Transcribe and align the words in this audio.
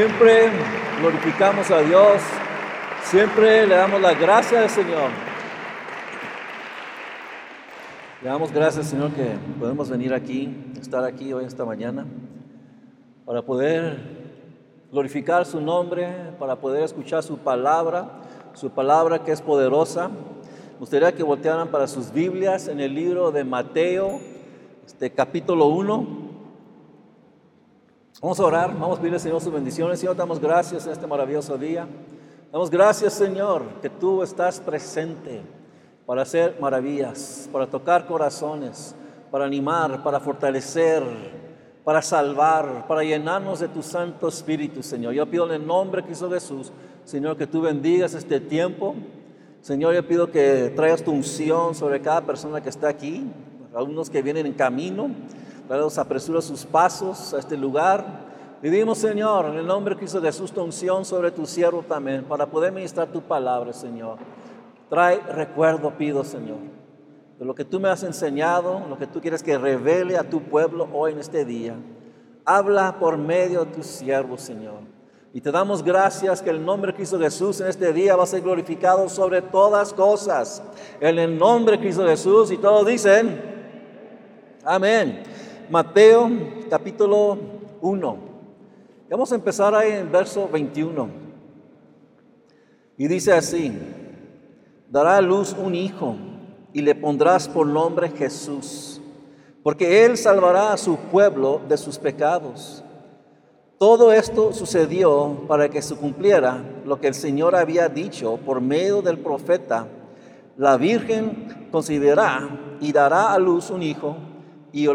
Siempre 0.00 0.48
glorificamos 0.98 1.70
a 1.70 1.80
Dios, 1.82 2.22
siempre 3.02 3.66
le 3.66 3.74
damos 3.74 4.00
la 4.00 4.14
gracia 4.14 4.62
al 4.62 4.70
Señor. 4.70 5.10
Le 8.22 8.28
damos 8.30 8.50
gracias, 8.50 8.86
Señor, 8.86 9.10
que 9.10 9.34
podemos 9.58 9.90
venir 9.90 10.14
aquí, 10.14 10.56
estar 10.80 11.04
aquí 11.04 11.34
hoy, 11.34 11.44
esta 11.44 11.66
mañana, 11.66 12.06
para 13.26 13.42
poder 13.42 13.98
glorificar 14.90 15.44
su 15.44 15.60
nombre, 15.60 16.08
para 16.38 16.56
poder 16.56 16.84
escuchar 16.84 17.22
su 17.22 17.36
palabra, 17.36 18.08
su 18.54 18.70
palabra 18.70 19.22
que 19.22 19.32
es 19.32 19.42
poderosa. 19.42 20.08
Me 20.08 20.78
gustaría 20.78 21.12
que 21.12 21.22
voltearan 21.22 21.68
para 21.68 21.86
sus 21.86 22.10
Biblias 22.10 22.68
en 22.68 22.80
el 22.80 22.94
libro 22.94 23.32
de 23.32 23.44
Mateo, 23.44 24.18
este 24.86 25.10
capítulo 25.10 25.66
1. 25.66 26.29
Vamos 28.22 28.38
a 28.38 28.44
orar, 28.44 28.78
vamos 28.78 28.98
a 28.98 29.00
pedirle 29.00 29.18
Señor 29.18 29.40
sus 29.40 29.50
bendiciones. 29.50 29.98
Señor, 29.98 30.14
damos 30.14 30.38
gracias 30.38 30.84
en 30.84 30.92
este 30.92 31.06
maravilloso 31.06 31.56
día. 31.56 31.88
Damos 32.52 32.68
gracias, 32.68 33.14
Señor, 33.14 33.62
que 33.80 33.88
tú 33.88 34.22
estás 34.22 34.60
presente 34.60 35.40
para 36.04 36.20
hacer 36.20 36.54
maravillas, 36.60 37.48
para 37.50 37.66
tocar 37.66 38.06
corazones, 38.06 38.94
para 39.30 39.46
animar, 39.46 40.02
para 40.02 40.20
fortalecer, 40.20 41.02
para 41.82 42.02
salvar, 42.02 42.86
para 42.86 43.02
llenarnos 43.02 43.60
de 43.60 43.68
tu 43.68 43.82
Santo 43.82 44.28
Espíritu, 44.28 44.82
Señor. 44.82 45.14
Yo 45.14 45.24
pido 45.24 45.46
en 45.46 45.62
el 45.62 45.66
nombre 45.66 46.04
que 46.04 46.12
hizo 46.12 46.30
Jesús, 46.30 46.72
Señor, 47.06 47.38
que 47.38 47.46
tú 47.46 47.62
bendigas 47.62 48.12
este 48.12 48.38
tiempo. 48.38 48.96
Señor, 49.62 49.94
yo 49.94 50.06
pido 50.06 50.30
que 50.30 50.70
traigas 50.76 51.02
tu 51.02 51.10
unción 51.10 51.74
sobre 51.74 52.02
cada 52.02 52.20
persona 52.20 52.60
que 52.60 52.68
está 52.68 52.90
aquí, 52.90 53.24
algunos 53.74 54.10
que 54.10 54.20
vienen 54.20 54.44
en 54.44 54.52
camino. 54.52 55.08
Los 55.78 55.98
apresura 55.98 56.42
sus 56.42 56.64
pasos 56.64 57.32
a 57.32 57.38
este 57.38 57.56
lugar. 57.56 58.04
Vivimos, 58.60 58.98
Señor, 58.98 59.46
en 59.46 59.54
el 59.54 59.66
nombre 59.66 59.94
de 59.94 60.00
Cristo 60.00 60.20
Jesús, 60.20 60.50
tu 60.50 60.62
unción 60.62 61.04
sobre 61.04 61.30
tu 61.30 61.46
siervo 61.46 61.84
también, 61.86 62.24
para 62.24 62.44
poder 62.46 62.72
ministrar 62.72 63.06
tu 63.08 63.22
palabra, 63.22 63.72
Señor. 63.72 64.18
Trae 64.88 65.20
recuerdo, 65.20 65.92
pido, 65.96 66.24
Señor, 66.24 66.58
de 67.38 67.44
lo 67.44 67.54
que 67.54 67.64
tú 67.64 67.78
me 67.78 67.88
has 67.88 68.02
enseñado, 68.02 68.82
lo 68.88 68.98
que 68.98 69.06
tú 69.06 69.20
quieres 69.20 69.44
que 69.44 69.56
revele 69.56 70.18
a 70.18 70.28
tu 70.28 70.42
pueblo 70.42 70.88
hoy 70.92 71.12
en 71.12 71.20
este 71.20 71.44
día. 71.44 71.76
Habla 72.44 72.98
por 72.98 73.16
medio 73.16 73.64
de 73.64 73.72
tu 73.72 73.82
siervo, 73.84 74.36
Señor. 74.36 74.80
Y 75.32 75.40
te 75.40 75.52
damos 75.52 75.84
gracias 75.84 76.42
que 76.42 76.50
el 76.50 76.64
nombre 76.64 76.90
de 76.90 76.96
Cristo 76.96 77.16
Jesús 77.16 77.60
en 77.60 77.68
este 77.68 77.92
día 77.92 78.16
va 78.16 78.24
a 78.24 78.26
ser 78.26 78.40
glorificado 78.40 79.08
sobre 79.08 79.40
todas 79.40 79.94
cosas. 79.94 80.60
En 81.00 81.16
el 81.16 81.38
nombre 81.38 81.76
de 81.76 81.82
Cristo 81.82 82.04
Jesús 82.04 82.50
y 82.50 82.56
todos 82.56 82.84
dicen, 82.84 83.40
amén. 84.64 85.22
Mateo 85.70 86.28
capítulo 86.68 87.38
1. 87.80 88.16
Vamos 89.08 89.30
a 89.30 89.36
empezar 89.36 89.72
ahí 89.72 89.92
en 89.92 90.10
verso 90.10 90.48
21. 90.52 91.08
Y 92.98 93.06
dice 93.06 93.32
así, 93.32 93.72
dará 94.88 95.18
a 95.18 95.20
luz 95.20 95.54
un 95.56 95.76
hijo 95.76 96.16
y 96.72 96.82
le 96.82 96.96
pondrás 96.96 97.48
por 97.48 97.68
nombre 97.68 98.08
Jesús, 98.10 99.00
porque 99.62 100.04
él 100.04 100.16
salvará 100.16 100.72
a 100.72 100.76
su 100.76 100.96
pueblo 100.96 101.60
de 101.68 101.76
sus 101.76 101.98
pecados. 101.98 102.82
Todo 103.78 104.12
esto 104.12 104.52
sucedió 104.52 105.44
para 105.46 105.68
que 105.68 105.82
se 105.82 105.94
cumpliera 105.94 106.64
lo 106.84 107.00
que 107.00 107.06
el 107.06 107.14
Señor 107.14 107.54
había 107.54 107.88
dicho 107.88 108.38
por 108.44 108.60
medio 108.60 109.02
del 109.02 109.20
profeta. 109.20 109.86
La 110.56 110.76
Virgen 110.76 111.68
concederá 111.70 112.76
y 112.80 112.90
dará 112.90 113.32
a 113.32 113.38
luz 113.38 113.70
un 113.70 113.84
hijo 113.84 114.16
y 114.72 114.88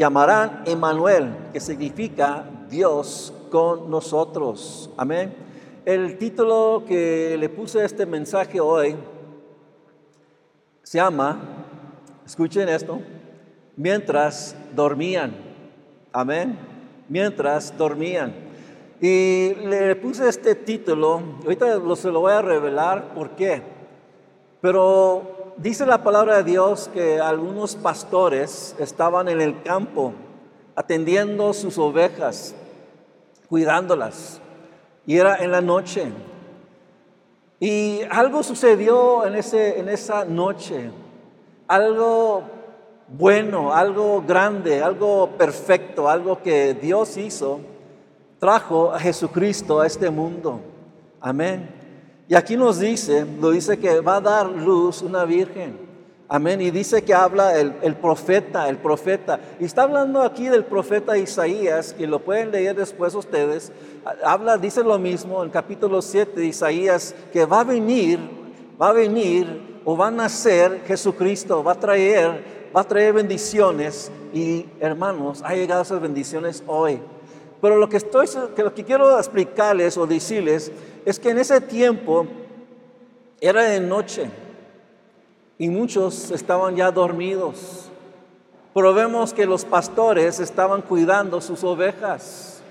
llamarán 0.00 0.62
Emanuel, 0.64 1.36
que 1.52 1.60
significa 1.60 2.46
Dios 2.70 3.34
con 3.50 3.90
nosotros. 3.90 4.88
Amén. 4.96 5.34
El 5.84 6.16
título 6.16 6.84
que 6.88 7.36
le 7.38 7.50
puse 7.50 7.82
a 7.82 7.84
este 7.84 8.06
mensaje 8.06 8.58
hoy 8.60 8.96
se 10.82 10.96
llama, 10.96 11.38
escuchen 12.24 12.70
esto, 12.70 12.98
mientras 13.76 14.56
dormían. 14.74 15.34
Amén. 16.12 16.58
Mientras 17.06 17.76
dormían. 17.76 18.32
Y 19.02 19.54
le 19.66 19.96
puse 19.96 20.30
este 20.30 20.54
título, 20.54 21.20
ahorita 21.44 21.78
se 21.96 22.10
lo 22.10 22.20
voy 22.20 22.32
a 22.32 22.40
revelar 22.40 23.12
por 23.12 23.32
qué. 23.32 23.62
Pero 24.62 25.39
dice 25.60 25.84
la 25.84 26.02
palabra 26.02 26.38
de 26.38 26.44
Dios 26.44 26.90
que 26.92 27.20
algunos 27.20 27.76
pastores 27.76 28.74
estaban 28.78 29.28
en 29.28 29.40
el 29.40 29.62
campo 29.62 30.14
atendiendo 30.74 31.52
sus 31.52 31.76
ovejas, 31.78 32.54
cuidándolas, 33.48 34.40
y 35.06 35.18
era 35.18 35.36
en 35.36 35.50
la 35.50 35.60
noche. 35.60 36.10
Y 37.58 38.00
algo 38.10 38.42
sucedió 38.42 39.26
en, 39.26 39.34
ese, 39.34 39.78
en 39.78 39.90
esa 39.90 40.24
noche, 40.24 40.90
algo 41.68 42.42
bueno, 43.08 43.74
algo 43.74 44.22
grande, 44.26 44.82
algo 44.82 45.30
perfecto, 45.36 46.08
algo 46.08 46.40
que 46.42 46.74
Dios 46.74 47.16
hizo, 47.16 47.60
trajo 48.38 48.92
a 48.92 48.98
Jesucristo 48.98 49.80
a 49.80 49.86
este 49.86 50.08
mundo. 50.08 50.60
Amén. 51.20 51.79
Y 52.30 52.36
aquí 52.36 52.56
nos 52.56 52.78
dice, 52.78 53.26
lo 53.40 53.50
dice 53.50 53.76
que 53.80 53.98
va 53.98 54.18
a 54.18 54.20
dar 54.20 54.48
luz 54.48 55.02
una 55.02 55.24
virgen. 55.24 55.76
Amén. 56.28 56.60
Y 56.60 56.70
dice 56.70 57.02
que 57.02 57.12
habla 57.12 57.58
el, 57.58 57.74
el, 57.82 57.96
profeta, 57.96 58.68
el 58.68 58.76
profeta. 58.76 59.40
Y 59.58 59.64
está 59.64 59.82
hablando 59.82 60.22
aquí 60.22 60.46
del 60.46 60.64
profeta 60.64 61.18
Isaías, 61.18 61.92
que 61.92 62.06
lo 62.06 62.20
pueden 62.20 62.52
leer 62.52 62.76
después 62.76 63.16
ustedes. 63.16 63.72
Habla, 64.22 64.58
dice 64.58 64.84
lo 64.84 64.96
mismo 64.96 65.42
en 65.42 65.50
capítulo 65.50 66.00
7 66.00 66.38
de 66.38 66.46
Isaías, 66.46 67.16
que 67.32 67.46
va 67.46 67.62
a 67.62 67.64
venir, 67.64 68.20
va 68.80 68.90
a 68.90 68.92
venir 68.92 69.80
o 69.84 69.96
va 69.96 70.06
a 70.06 70.12
nacer 70.12 70.82
Jesucristo, 70.86 71.64
va 71.64 71.72
a 71.72 71.80
traer, 71.80 72.70
va 72.74 72.82
a 72.82 72.84
traer 72.84 73.12
bendiciones. 73.12 74.12
Y 74.32 74.66
hermanos, 74.78 75.42
ha 75.44 75.56
llegado 75.56 75.82
esas 75.82 76.00
bendiciones 76.00 76.62
hoy. 76.68 77.00
Pero 77.60 77.76
lo 77.76 77.88
que, 77.88 77.96
estoy, 77.96 78.26
lo 78.56 78.72
que 78.72 78.84
quiero 78.84 79.18
explicarles 79.18 79.98
o 79.98 80.06
decirles 80.06 80.70
es 81.04 81.18
que 81.18 81.30
en 81.30 81.38
ese 81.38 81.60
tiempo 81.60 82.26
era 83.40 83.62
de 83.64 83.80
noche 83.80 84.28
y 85.58 85.68
muchos 85.68 86.30
estaban 86.30 86.76
ya 86.76 86.90
dormidos. 86.90 87.90
Pero 88.72 88.94
vemos 88.94 89.32
que 89.34 89.46
los 89.46 89.64
pastores 89.64 90.38
estaban 90.40 90.82
cuidando 90.82 91.40
sus 91.40 91.64
ovejas 91.64 92.62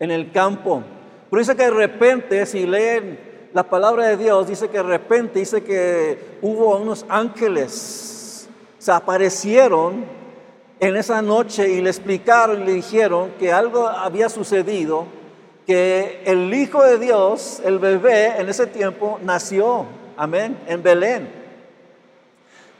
en 0.00 0.10
el 0.10 0.32
campo. 0.32 0.82
Pero 1.30 1.40
dice 1.40 1.56
que 1.56 1.64
de 1.64 1.70
repente, 1.70 2.46
si 2.46 2.66
leen 2.66 3.18
la 3.52 3.62
palabra 3.62 4.08
de 4.08 4.16
Dios, 4.16 4.48
dice 4.48 4.68
que 4.68 4.78
de 4.78 4.82
repente, 4.82 5.38
dice 5.38 5.62
que 5.62 6.38
hubo 6.42 6.76
unos 6.76 7.06
ángeles, 7.08 8.48
se 8.78 8.92
aparecieron 8.92 10.04
en 10.78 10.96
esa 10.96 11.22
noche 11.22 11.68
y 11.70 11.80
le 11.80 11.90
explicaron 11.90 12.64
le 12.66 12.72
dijeron 12.72 13.32
que 13.38 13.52
algo 13.52 13.86
había 13.88 14.28
sucedido, 14.28 15.06
que 15.66 16.22
el 16.24 16.52
Hijo 16.54 16.82
de 16.82 16.98
Dios, 16.98 17.60
el 17.64 17.78
bebé 17.78 18.38
en 18.38 18.48
ese 18.48 18.66
tiempo, 18.66 19.18
nació, 19.22 19.86
amén, 20.16 20.56
en 20.66 20.82
Belén. 20.82 21.28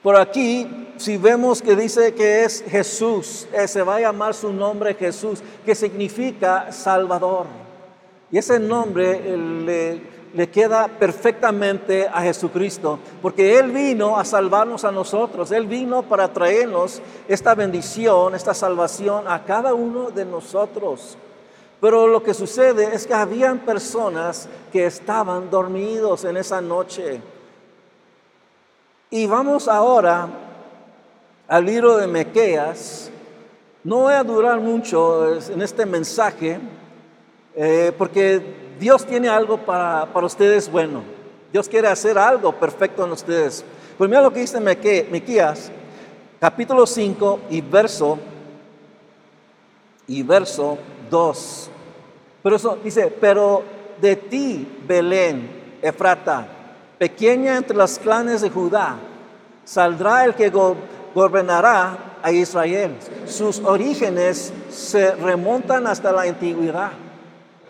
Por 0.03 0.17
aquí, 0.17 0.93
si 0.97 1.17
vemos 1.17 1.61
que 1.61 1.75
dice 1.75 2.15
que 2.15 2.45
es 2.45 2.65
Jesús, 2.69 3.49
eh, 3.53 3.67
se 3.67 3.83
va 3.83 3.97
a 3.97 4.01
llamar 4.01 4.35
su 4.35 4.53
nombre 4.53 4.95
Jesús, 4.95 5.43
que 5.65 5.75
significa 5.75 6.71
Salvador. 6.71 7.47
Y 8.31 8.39
ese 8.39 8.61
nombre 8.61 9.21
eh, 9.25 9.37
le 9.37 10.17
le 10.37 10.51
queda 10.51 10.87
perfectamente 10.87 12.07
a 12.07 12.21
Jesucristo, 12.21 12.99
porque 13.23 13.59
Él 13.59 13.73
vino 13.73 14.19
a 14.19 14.25
salvarnos 14.25 14.85
a 14.85 14.93
nosotros, 14.93 15.51
Él 15.51 15.67
vino 15.67 16.03
para 16.03 16.31
traernos 16.31 17.01
esta 17.27 17.55
bendición, 17.55 18.35
esta 18.35 18.53
salvación 18.53 19.27
a 19.27 19.45
cada 19.45 19.73
uno 19.73 20.11
de 20.11 20.27
nosotros. 20.27 21.17
Pero 21.81 22.07
lo 22.07 22.23
que 22.23 22.33
sucede 22.33 22.95
es 22.95 23.07
que 23.07 23.15
habían 23.15 23.59
personas 23.61 24.49
que 24.73 24.87
estaban 24.87 25.51
dormidos 25.51 26.25
en 26.25 26.37
esa 26.37 26.61
noche. 26.61 27.21
Y 29.11 29.27
vamos 29.27 29.69
ahora 29.69 30.29
al 31.47 31.65
libro 31.65 31.97
de 31.99 32.07
Mequeas. 32.07 33.11
No 33.85 34.01
voy 34.01 34.15
a 34.15 34.25
durar 34.25 34.59
mucho 34.59 35.37
en 35.37 35.63
este 35.63 35.87
mensaje, 35.87 36.59
eh, 37.55 37.93
porque 37.97 38.43
Dios 38.81 39.07
tiene 39.07 39.29
algo 39.29 39.59
para, 39.59 40.09
ustedes 40.23 40.71
bueno. 40.71 41.03
Dios 41.53 41.69
quiere 41.69 41.89
hacer 41.89 42.19
algo 42.19 42.53
perfecto 42.53 43.05
en 43.05 43.13
ustedes. 43.13 43.65
Pues 43.97 44.11
mira 44.11 44.23
lo 44.23 44.33
que 44.33 44.41
dice 44.41 44.61
Mequías, 44.61 45.71
capítulo 46.41 46.87
5 46.87 47.41
y 47.51 47.61
verso, 47.61 48.19
y 50.09 50.23
verso 50.23 50.79
2. 51.11 51.71
Pero 52.43 52.57
eso 52.57 52.79
dice, 52.83 53.15
pero 53.21 53.63
de 54.01 54.17
ti, 54.17 54.81
Belén, 54.87 55.79
Efrata, 55.83 56.47
pequeña 56.99 57.57
entre 57.57 57.77
los 57.77 57.99
clanes 57.99 58.41
de 58.41 58.51
Judá, 58.51 58.97
saldrá 59.65 60.25
el 60.25 60.35
que 60.35 60.51
gobernará 61.15 62.19
a 62.23 62.33
Israel. 62.33 62.97
Sus 63.27 63.61
orígenes 63.61 64.53
se 64.71 65.13
remontan 65.17 65.87
hasta 65.87 66.13
la 66.13 66.23
antigüedad 66.23 66.93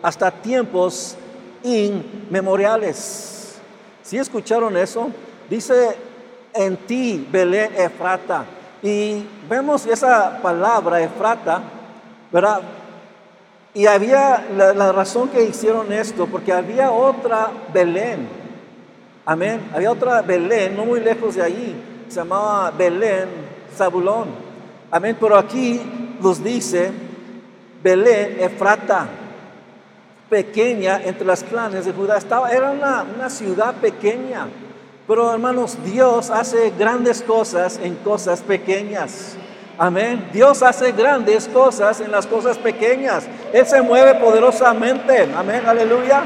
hasta 0.01 0.31
tiempos 0.31 1.15
inmemoriales. 1.63 3.55
¿Sí 4.03 4.17
escucharon 4.17 4.77
eso? 4.77 5.09
Dice 5.49 5.97
en 6.53 6.77
ti, 6.77 7.27
Belén 7.31 7.73
Efrata. 7.75 8.45
Y 8.81 9.25
vemos 9.49 9.85
esa 9.85 10.39
palabra, 10.41 11.01
Efrata, 11.01 11.61
¿verdad? 12.31 12.61
Y 13.77 13.85
había 13.85 14.43
la, 14.57 14.91
razón 14.91 15.29
que 15.29 15.43
hicieron 15.43 15.93
esto, 15.93 16.25
porque 16.25 16.51
había 16.51 16.89
otra 16.89 17.51
Belén. 17.71 18.27
Amén. 19.23 19.69
Había 19.71 19.91
otra 19.91 20.23
Belén, 20.23 20.75
no 20.75 20.83
muy 20.83 20.99
lejos 20.99 21.35
de 21.35 21.43
ahí. 21.43 21.75
Se 22.09 22.15
llamaba 22.15 22.71
Belén 22.71 23.27
Zabulón. 23.75 24.29
Amén. 24.89 25.15
Pero 25.19 25.37
aquí 25.37 25.79
nos 26.19 26.43
dice 26.43 26.89
Belén 27.83 28.37
Efrata, 28.39 29.07
pequeña 30.27 30.99
entre 31.03 31.27
las 31.27 31.43
clanes 31.43 31.85
de 31.85 31.93
Judá. 31.93 32.17
Estaba, 32.17 32.49
era 32.49 32.71
una, 32.71 33.05
una 33.15 33.29
ciudad 33.29 33.75
pequeña. 33.75 34.47
Pero 35.07 35.31
hermanos, 35.31 35.77
Dios 35.85 36.31
hace 36.31 36.73
grandes 36.79 37.21
cosas 37.21 37.79
en 37.83 37.93
cosas 37.97 38.41
pequeñas. 38.41 39.37
Amén. 39.77 40.29
Dios 40.33 40.63
hace 40.63 40.91
grandes 40.91 41.47
cosas 41.47 42.01
en 42.01 42.11
las 42.11 42.25
cosas 42.25 42.57
pequeñas. 42.57 43.27
Él 43.53 43.65
se 43.65 43.81
mueve 43.81 44.15
poderosamente. 44.15 45.29
Amén. 45.35 45.63
Aleluya. 45.65 46.23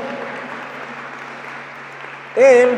Él, 2.36 2.70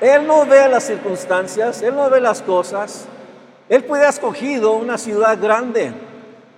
Él 0.00 0.26
no 0.26 0.46
ve 0.46 0.68
las 0.68 0.84
circunstancias, 0.84 1.82
Él 1.82 1.94
no 1.94 2.08
ve 2.08 2.20
las 2.20 2.42
cosas. 2.42 3.06
Él 3.68 3.84
puede 3.84 4.02
haber 4.02 4.14
escogido 4.14 4.72
una 4.72 4.98
ciudad 4.98 5.38
grande, 5.40 5.92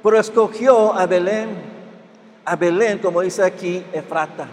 pero 0.03 0.19
escogió 0.19 0.93
a 0.93 1.07
Belén. 1.07 1.73
A 2.45 2.57
Belén, 2.57 2.99
como 2.99 3.23
dice 3.23 3.43
aquí, 3.43 3.85
Efrata 3.93 4.49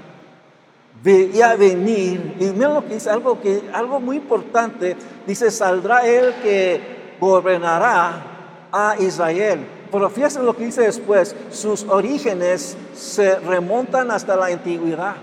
veía 1.03 1.55
venir, 1.55 2.35
y 2.39 2.45
miren 2.45 2.73
lo 2.73 2.85
que 2.85 2.95
dice, 2.95 3.09
algo, 3.09 3.39
que, 3.39 3.61
algo 3.73 3.99
muy 3.99 4.17
importante, 4.17 4.95
dice, 5.25 5.49
saldrá 5.51 6.05
él 6.05 6.33
que 6.43 6.98
gobernará 7.19 8.23
a 8.71 8.95
Israel. 8.99 9.65
Pero 9.91 10.09
fíjense 10.09 10.41
lo 10.41 10.55
que 10.55 10.65
dice 10.65 10.81
después, 10.81 11.35
sus 11.51 11.83
orígenes 11.83 12.77
se 12.93 13.35
remontan 13.39 14.11
hasta 14.11 14.35
la 14.35 14.47
antigüedad. 14.47 15.15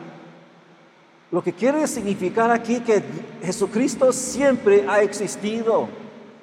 Lo 1.31 1.43
que 1.43 1.53
quiere 1.53 1.87
significar 1.87 2.51
aquí 2.51 2.81
que 2.81 3.03
Jesucristo 3.43 4.13
siempre 4.13 4.85
ha 4.89 5.03
existido. 5.03 5.89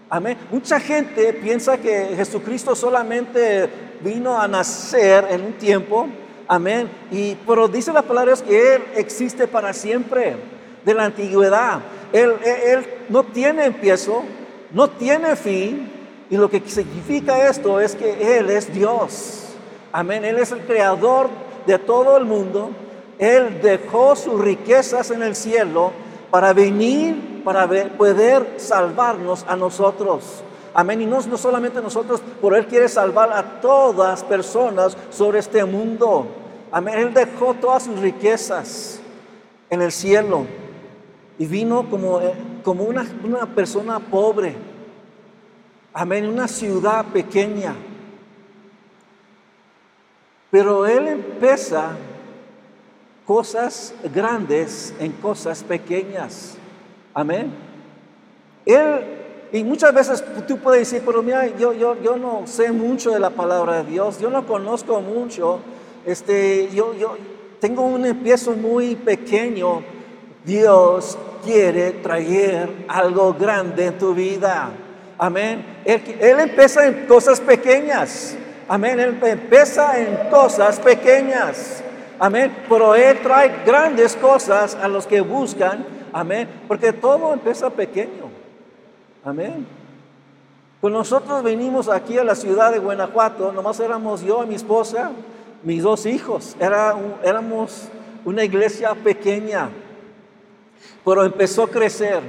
Amén. 0.09 0.37
Mucha 0.51 0.79
gente 0.79 1.33
piensa 1.33 1.77
que 1.77 2.13
Jesucristo 2.15 2.75
solamente 2.75 3.69
vino 4.01 4.39
a 4.39 4.47
nacer 4.47 5.27
en 5.29 5.45
un 5.45 5.53
tiempo 5.53 6.07
Amén. 6.47 6.89
Y, 7.11 7.35
pero 7.47 7.67
dice 7.67 7.93
la 7.93 8.01
palabra 8.01 8.33
que 8.35 8.75
Él 8.75 8.83
existe 8.95 9.47
para 9.47 9.73
siempre, 9.73 10.35
de 10.83 10.93
la 10.93 11.05
antigüedad. 11.05 11.79
Él, 12.11 12.33
él, 12.43 12.85
no 13.09 13.23
tiene 13.23 13.65
empiezo, 13.65 14.23
no 14.73 14.89
tiene 14.89 15.35
fin. 15.35 15.91
Y 16.29 16.37
lo 16.37 16.49
que 16.49 16.61
significa 16.65 17.47
esto 17.47 17.79
es 17.79 17.95
que 17.95 18.37
Él 18.37 18.49
es 18.49 18.73
Dios. 18.73 19.45
Amén. 19.91 20.25
Él 20.25 20.39
es 20.39 20.51
el 20.51 20.61
creador 20.61 21.29
de 21.67 21.77
todo 21.77 22.17
el 22.17 22.25
mundo. 22.25 22.71
Él 23.19 23.61
dejó 23.61 24.15
sus 24.15 24.41
riquezas 24.41 25.11
en 25.11 25.21
el 25.21 25.35
cielo 25.35 25.91
para 26.31 26.51
venir, 26.53 27.43
para 27.43 27.67
poder 27.97 28.55
salvarnos 28.57 29.45
a 29.47 29.55
nosotros. 29.55 30.43
Amén. 30.73 31.01
Y 31.01 31.05
no, 31.05 31.21
no 31.21 31.37
solamente 31.37 31.79
nosotros, 31.79 32.21
pero 32.41 32.55
Él 32.55 32.65
quiere 32.65 32.89
salvar 32.89 33.31
a 33.31 33.61
todas 33.61 34.23
personas 34.23 34.97
sobre 35.11 35.39
este 35.39 35.63
mundo. 35.65 36.25
Amén. 36.71 36.95
Él 36.97 37.13
dejó 37.13 37.53
todas 37.53 37.83
sus 37.83 37.99
riquezas 37.99 38.99
en 39.69 39.83
el 39.83 39.91
cielo 39.91 40.47
y 41.37 41.45
vino 41.45 41.89
como, 41.89 42.21
eh, 42.21 42.33
como 42.63 42.83
una, 42.83 43.05
una 43.23 43.45
persona 43.45 43.99
pobre. 43.99 44.55
Amén. 45.93 46.27
Una 46.27 46.47
ciudad 46.47 47.05
pequeña. 47.05 47.75
Pero 50.51 50.85
Él 50.85 51.07
empieza 51.07 51.91
cosas 53.25 53.93
grandes 54.13 54.93
en 54.99 55.11
cosas 55.13 55.63
pequeñas. 55.63 56.57
Amén. 57.13 57.51
Él 58.65 59.23
y 59.53 59.63
muchas 59.63 59.93
veces 59.93 60.23
tú 60.47 60.57
puedes 60.57 60.89
decir, 60.89 61.03
pero 61.05 61.21
mira, 61.21 61.45
yo, 61.57 61.73
yo, 61.73 61.95
yo 62.01 62.17
no 62.17 62.47
sé 62.47 62.71
mucho 62.71 63.11
de 63.11 63.19
la 63.19 63.29
palabra 63.29 63.83
de 63.83 63.91
Dios, 63.91 64.19
yo 64.19 64.31
no 64.31 64.47
conozco 64.47 64.99
mucho, 64.99 65.59
este, 66.07 66.69
yo, 66.73 66.95
yo 66.95 67.15
tengo 67.59 67.83
un 67.83 68.03
empiezo 68.03 68.53
muy 68.53 68.95
pequeño. 68.95 69.83
Dios 70.43 71.17
quiere 71.43 71.91
traer 71.91 72.85
algo 72.87 73.33
grande 73.33 73.87
en 73.87 73.97
tu 73.97 74.13
vida. 74.13 74.71
Amén. 75.17 75.81
Él, 75.85 76.39
empieza 76.39 76.85
en 76.85 77.05
cosas 77.05 77.39
pequeñas. 77.39 78.35
Amén. 78.67 78.99
Él 78.99 79.17
empieza 79.21 79.99
en 79.99 80.29
cosas 80.29 80.79
pequeñas. 80.79 81.83
Amén. 82.19 82.55
Pero 82.67 82.95
Él 82.95 83.19
trae 83.21 83.63
grandes 83.65 84.15
cosas 84.15 84.75
a 84.75 84.87
los 84.87 85.07
que 85.07 85.21
buscan. 85.21 85.85
Amén. 86.11 86.47
Porque 86.67 86.93
todo 86.93 87.33
empieza 87.33 87.69
pequeño. 87.69 88.29
Amén. 89.23 89.65
Pues 90.83 90.91
nosotros 90.91 91.41
venimos 91.43 91.87
aquí 91.87 92.17
a 92.17 92.25
la 92.25 92.35
ciudad 92.35 92.73
de 92.73 92.79
Guanajuato, 92.79 93.53
nomás 93.53 93.79
éramos 93.79 94.21
yo 94.21 94.43
y 94.43 94.47
mi 94.47 94.55
esposa, 94.55 95.11
mis 95.63 95.81
dos 95.81 96.05
hijos. 96.05 96.57
Era, 96.59 96.93
éramos 97.23 97.87
una 98.25 98.43
iglesia 98.43 98.93
pequeña, 98.93 99.69
pero 101.03 101.25
empezó 101.25 101.63
a 101.63 101.69
crecer. 101.69 102.21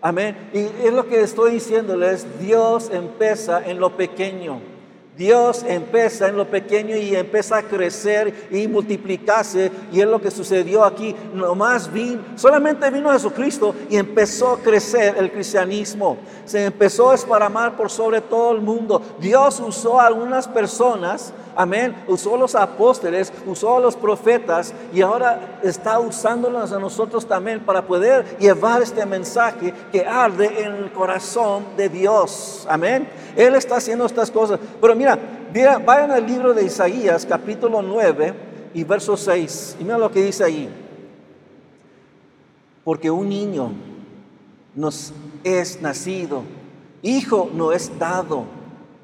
Amén. 0.00 0.50
Y 0.52 0.86
es 0.86 0.92
lo 0.92 1.06
que 1.06 1.20
estoy 1.20 1.52
diciéndoles, 1.52 2.38
Dios 2.38 2.90
empieza 2.92 3.66
en 3.68 3.80
lo 3.80 3.96
pequeño. 3.96 4.60
Dios 5.18 5.64
empieza 5.66 6.28
en 6.28 6.36
lo 6.36 6.46
pequeño 6.46 6.96
y 6.96 7.16
empieza 7.16 7.58
a 7.58 7.62
crecer 7.64 8.48
y 8.52 8.68
multiplicarse. 8.68 9.72
Y 9.92 10.00
es 10.00 10.06
lo 10.06 10.20
que 10.20 10.30
sucedió 10.30 10.84
aquí. 10.84 11.14
Nomás 11.34 11.92
vino, 11.92 12.22
solamente 12.36 12.88
vino 12.88 13.10
Jesucristo 13.10 13.74
y 13.90 13.96
empezó 13.96 14.52
a 14.52 14.58
crecer 14.60 15.16
el 15.18 15.32
cristianismo. 15.32 16.18
Se 16.44 16.64
empezó 16.64 17.10
a 17.10 17.16
esparramar 17.16 17.76
por 17.76 17.90
sobre 17.90 18.20
todo 18.20 18.52
el 18.52 18.60
mundo. 18.60 19.02
Dios 19.18 19.58
usó 19.58 20.00
a 20.00 20.06
algunas 20.06 20.46
personas 20.46 21.32
Amén. 21.58 21.92
Usó 22.06 22.36
los 22.36 22.54
apóstoles, 22.54 23.32
usó 23.44 23.78
a 23.78 23.80
los 23.80 23.96
profetas 23.96 24.72
y 24.92 25.00
ahora 25.00 25.58
está 25.64 25.98
usándolos 25.98 26.70
a 26.70 26.78
nosotros 26.78 27.26
también 27.26 27.58
para 27.58 27.82
poder 27.82 28.38
llevar 28.38 28.80
este 28.80 29.04
mensaje 29.04 29.74
que 29.90 30.06
arde 30.06 30.62
en 30.62 30.72
el 30.76 30.92
corazón 30.92 31.64
de 31.76 31.88
Dios. 31.88 32.64
Amén. 32.70 33.08
Él 33.34 33.56
está 33.56 33.78
haciendo 33.78 34.06
estas 34.06 34.30
cosas. 34.30 34.60
Pero 34.80 34.94
mira, 34.94 35.07
vayan 35.84 36.10
al 36.10 36.26
libro 36.26 36.54
de 36.54 36.64
Isaías, 36.64 37.26
capítulo 37.26 37.82
9 37.82 38.34
y 38.74 38.84
verso 38.84 39.16
6. 39.16 39.76
Y 39.80 39.84
mira 39.84 39.98
lo 39.98 40.10
que 40.10 40.22
dice 40.22 40.44
ahí. 40.44 40.68
Porque 42.84 43.10
un 43.10 43.28
niño 43.28 43.72
nos 44.74 45.12
es 45.44 45.80
nacido, 45.80 46.42
hijo 47.02 47.50
no 47.52 47.72
es 47.72 47.98
dado, 47.98 48.44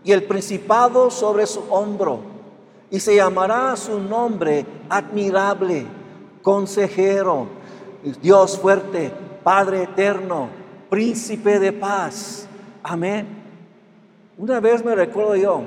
y 0.03 0.13
el 0.13 0.25
principado 0.25 1.11
sobre 1.11 1.47
su 1.47 1.61
hombro 1.71 2.21
y 2.91 3.01
se 3.01 3.17
llamará 3.17 3.75
su 3.77 3.99
nombre 4.01 4.65
admirable, 4.89 5.87
consejero, 6.43 7.49
Dios 8.23 8.59
fuerte, 8.59 9.11
Padre 9.43 9.83
eterno, 9.85 10.49
príncipe 10.89 11.59
de 11.59 11.73
paz. 11.73 12.47
Amén. 12.83 13.27
Una 14.39 14.61
vez 14.61 14.85
me 14.85 14.95
recuerdo 14.95 15.37
yo 15.37 15.63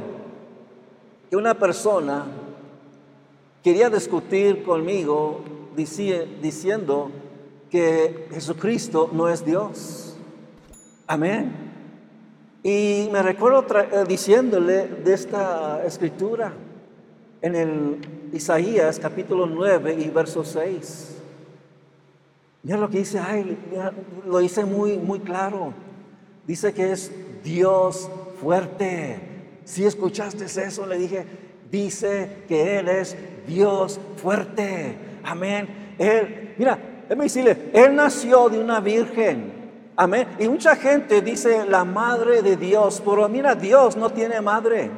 que 1.30 1.36
una 1.36 1.54
persona 1.54 2.26
quería 3.64 3.90
discutir 3.90 4.64
conmigo 4.64 5.42
diciendo 5.76 7.12
que 7.70 8.28
Jesucristo 8.32 9.10
no 9.12 9.30
es 9.30 9.46
Dios. 9.46 10.18
Amén. 11.06 11.68
Y 12.64 13.10
me 13.12 13.22
recuerdo 13.22 13.66
eh, 13.78 14.04
diciéndole 14.08 14.88
de 14.88 15.14
esta 15.14 15.86
escritura 15.86 16.54
en 17.42 17.56
el 17.56 18.30
Isaías 18.34 19.00
capítulo 19.00 19.46
9 19.46 19.96
y 20.00 20.10
verso 20.10 20.44
6. 20.44 21.18
Mira 22.64 22.78
lo 22.78 22.90
que 22.90 23.00
dice, 23.00 23.20
ay, 23.20 23.58
lo 24.26 24.40
dice 24.40 24.66
muy, 24.66 24.98
muy 24.98 25.20
claro. 25.20 25.74
Dice 26.46 26.74
que 26.74 26.92
es 26.92 27.12
Dios 27.44 28.10
fuerte. 28.42 29.37
Si 29.68 29.86
escuchaste 29.86 30.46
eso, 30.46 30.86
le 30.86 30.98
dije, 30.98 31.26
dice 31.70 32.46
que 32.48 32.80
Él 32.80 32.88
es 32.88 33.18
Dios 33.46 34.00
fuerte. 34.16 34.96
Amén. 35.26 35.96
Él, 36.00 36.54
mira, 36.58 36.80
déjame 37.04 37.26
decirle, 37.26 37.70
Él 37.74 37.94
nació 37.94 38.48
de 38.48 38.60
una 38.60 38.80
virgen. 38.80 39.52
Amén. 39.98 40.26
Y 40.40 40.48
mucha 40.48 40.78
gente 40.78 41.22
dice 41.22 41.66
la 41.68 41.84
madre 41.84 42.42
de 42.42 42.56
Dios, 42.56 43.02
pero 43.04 43.28
mira, 43.28 43.56
Dios 43.56 43.98
no 43.98 44.10
tiene 44.10 44.40
madre. 44.40 44.90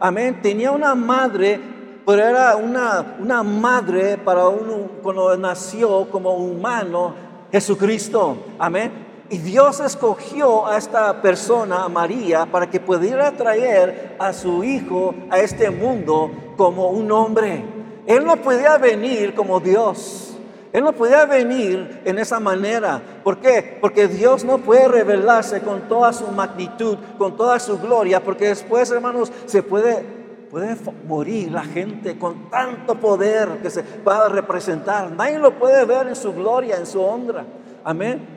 Amén. 0.00 0.42
Tenía 0.42 0.72
una 0.72 0.96
madre 0.96 1.60
pero 2.04 2.22
era 2.22 2.54
una, 2.54 3.16
una 3.18 3.42
madre 3.42 4.16
para 4.16 4.46
uno 4.46 4.88
cuando 5.02 5.36
nació 5.36 6.08
como 6.08 6.36
humano 6.36 7.14
Jesucristo. 7.50 8.38
Amén. 8.60 9.05
Y 9.28 9.38
Dios 9.38 9.80
escogió 9.80 10.66
a 10.66 10.78
esta 10.78 11.20
persona, 11.20 11.82
a 11.84 11.88
María, 11.88 12.46
para 12.46 12.70
que 12.70 12.78
pudiera 12.78 13.32
traer 13.32 14.14
a 14.20 14.32
su 14.32 14.62
hijo 14.62 15.14
a 15.30 15.40
este 15.40 15.70
mundo 15.70 16.30
como 16.56 16.90
un 16.90 17.10
hombre. 17.10 17.64
Él 18.06 18.24
no 18.24 18.36
podía 18.36 18.78
venir 18.78 19.34
como 19.34 19.58
Dios. 19.58 20.36
Él 20.72 20.84
no 20.84 20.92
podía 20.92 21.24
venir 21.24 22.02
en 22.04 22.18
esa 22.18 22.38
manera. 22.38 23.02
¿Por 23.24 23.38
qué? 23.38 23.78
Porque 23.80 24.06
Dios 24.06 24.44
no 24.44 24.58
puede 24.58 24.86
revelarse 24.86 25.60
con 25.60 25.88
toda 25.88 26.12
su 26.12 26.28
magnitud, 26.28 26.96
con 27.18 27.36
toda 27.36 27.58
su 27.58 27.78
gloria, 27.80 28.22
porque 28.22 28.48
después, 28.48 28.90
hermanos, 28.92 29.32
se 29.46 29.62
puede, 29.62 30.04
puede 30.50 30.76
morir 31.08 31.50
la 31.50 31.64
gente 31.64 32.16
con 32.16 32.48
tanto 32.48 32.94
poder 32.94 33.58
que 33.60 33.70
se 33.70 33.82
va 34.06 34.26
a 34.26 34.28
representar. 34.28 35.10
Nadie 35.10 35.40
lo 35.40 35.58
puede 35.58 35.84
ver 35.84 36.06
en 36.06 36.16
su 36.16 36.32
gloria, 36.32 36.76
en 36.76 36.86
su 36.86 37.00
honra. 37.02 37.44
Amén. 37.82 38.35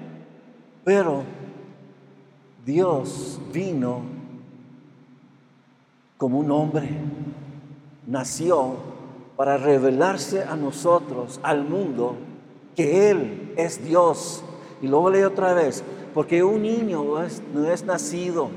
Pero 0.89 1.21
Dios 2.65 3.39
vino 3.53 4.01
como 6.17 6.39
un 6.39 6.49
hombre, 6.49 6.89
nació 8.07 8.71
para 9.37 9.57
revelarse 9.57 10.41
a 10.41 10.55
nosotros, 10.55 11.39
al 11.43 11.63
mundo, 11.63 12.15
que 12.75 13.11
Él 13.11 13.53
es 13.55 13.85
Dios. 13.85 14.43
Y 14.81 14.87
luego 14.87 15.11
leí 15.11 15.21
otra 15.21 15.53
vez, 15.53 15.83
porque 16.15 16.43
un 16.43 16.63
niño 16.63 17.03
no 17.53 17.71
es, 17.71 17.83
nacido, 17.85 18.49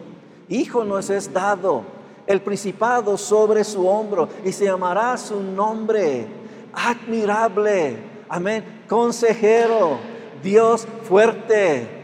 hijo 0.49 0.85
no 0.85 0.99
es 0.99 1.33
dado, 1.35 1.83
el 2.27 2.41
principado 2.41 3.19
sobre 3.19 3.62
su 3.62 3.87
hombro, 3.87 4.31
y 4.43 4.53
se 4.53 4.65
llamará 4.65 5.19
su 5.19 5.39
nombre, 5.43 6.27
admirable, 6.73 7.99
amén, 8.27 8.85
consejero, 8.89 9.99
Dios 10.43 10.89
fuerte 11.03 12.01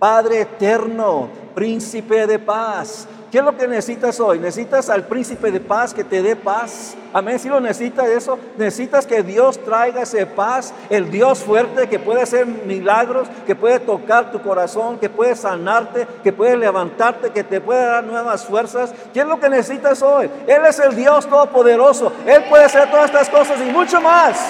Padre 0.00 0.40
eterno, 0.40 1.28
príncipe 1.54 2.26
de 2.26 2.38
paz. 2.38 3.06
¿Qué 3.30 3.36
es 3.36 3.44
lo 3.44 3.54
que 3.54 3.68
necesitas 3.68 4.18
hoy? 4.18 4.38
¿Necesitas 4.38 4.88
al 4.88 5.04
príncipe 5.04 5.52
de 5.52 5.60
paz 5.60 5.92
que 5.92 6.02
te 6.02 6.22
dé 6.22 6.34
paz? 6.34 6.96
Amén. 7.12 7.38
Si 7.38 7.50
lo 7.50 7.60
necesitas 7.60 8.08
eso, 8.08 8.38
necesitas 8.56 9.06
que 9.06 9.22
Dios 9.22 9.62
traiga 9.62 10.02
ese 10.02 10.24
paz, 10.24 10.72
el 10.88 11.10
Dios 11.10 11.40
fuerte 11.40 11.86
que 11.86 11.98
puede 11.98 12.22
hacer 12.22 12.46
milagros, 12.46 13.28
que 13.46 13.54
puede 13.54 13.78
tocar 13.78 14.32
tu 14.32 14.40
corazón, 14.40 14.98
que 14.98 15.10
puede 15.10 15.36
sanarte, 15.36 16.08
que 16.24 16.32
puede 16.32 16.56
levantarte, 16.56 17.30
que 17.30 17.44
te 17.44 17.60
puede 17.60 17.84
dar 17.84 18.02
nuevas 18.02 18.44
fuerzas. 18.46 18.94
¿Qué 19.12 19.20
es 19.20 19.26
lo 19.26 19.38
que 19.38 19.50
necesitas 19.50 20.00
hoy? 20.00 20.30
Él 20.46 20.62
es 20.66 20.78
el 20.78 20.96
Dios 20.96 21.26
todopoderoso. 21.26 22.10
Él 22.26 22.42
puede 22.48 22.64
hacer 22.64 22.90
todas 22.90 23.04
estas 23.04 23.28
cosas 23.28 23.60
y 23.60 23.70
mucho 23.70 24.00
más. 24.00 24.40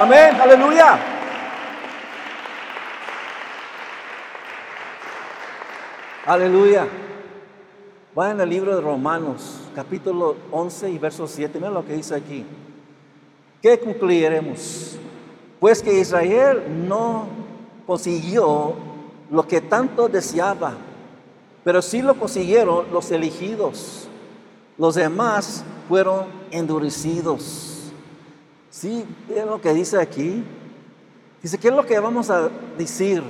Amén. 0.00 0.34
Aleluya. 0.40 1.13
Aleluya. 6.26 6.88
Vayan 8.14 8.40
al 8.40 8.48
libro 8.48 8.74
de 8.74 8.80
Romanos, 8.80 9.60
capítulo 9.74 10.36
11 10.52 10.90
y 10.90 10.98
verso 10.98 11.28
7. 11.28 11.58
Miren 11.58 11.74
lo 11.74 11.84
que 11.84 11.92
dice 11.92 12.14
aquí. 12.14 12.46
¿Qué 13.60 13.78
concluiremos? 13.78 14.96
Pues 15.60 15.82
que 15.82 16.00
Israel 16.00 16.62
no 16.88 17.26
consiguió 17.86 18.74
lo 19.30 19.46
que 19.46 19.60
tanto 19.60 20.08
deseaba, 20.08 20.72
pero 21.62 21.82
sí 21.82 22.00
lo 22.00 22.14
consiguieron 22.14 22.86
los 22.90 23.10
elegidos. 23.10 24.08
Los 24.78 24.94
demás 24.94 25.62
fueron 25.90 26.24
endurecidos. 26.50 27.92
Sí, 28.70 29.04
es 29.28 29.44
lo 29.44 29.60
que 29.60 29.74
dice 29.74 30.00
aquí. 30.00 30.42
Dice, 31.42 31.58
¿qué 31.58 31.68
es 31.68 31.74
lo 31.74 31.84
que 31.84 31.98
vamos 31.98 32.30
a 32.30 32.48
decir? 32.78 33.22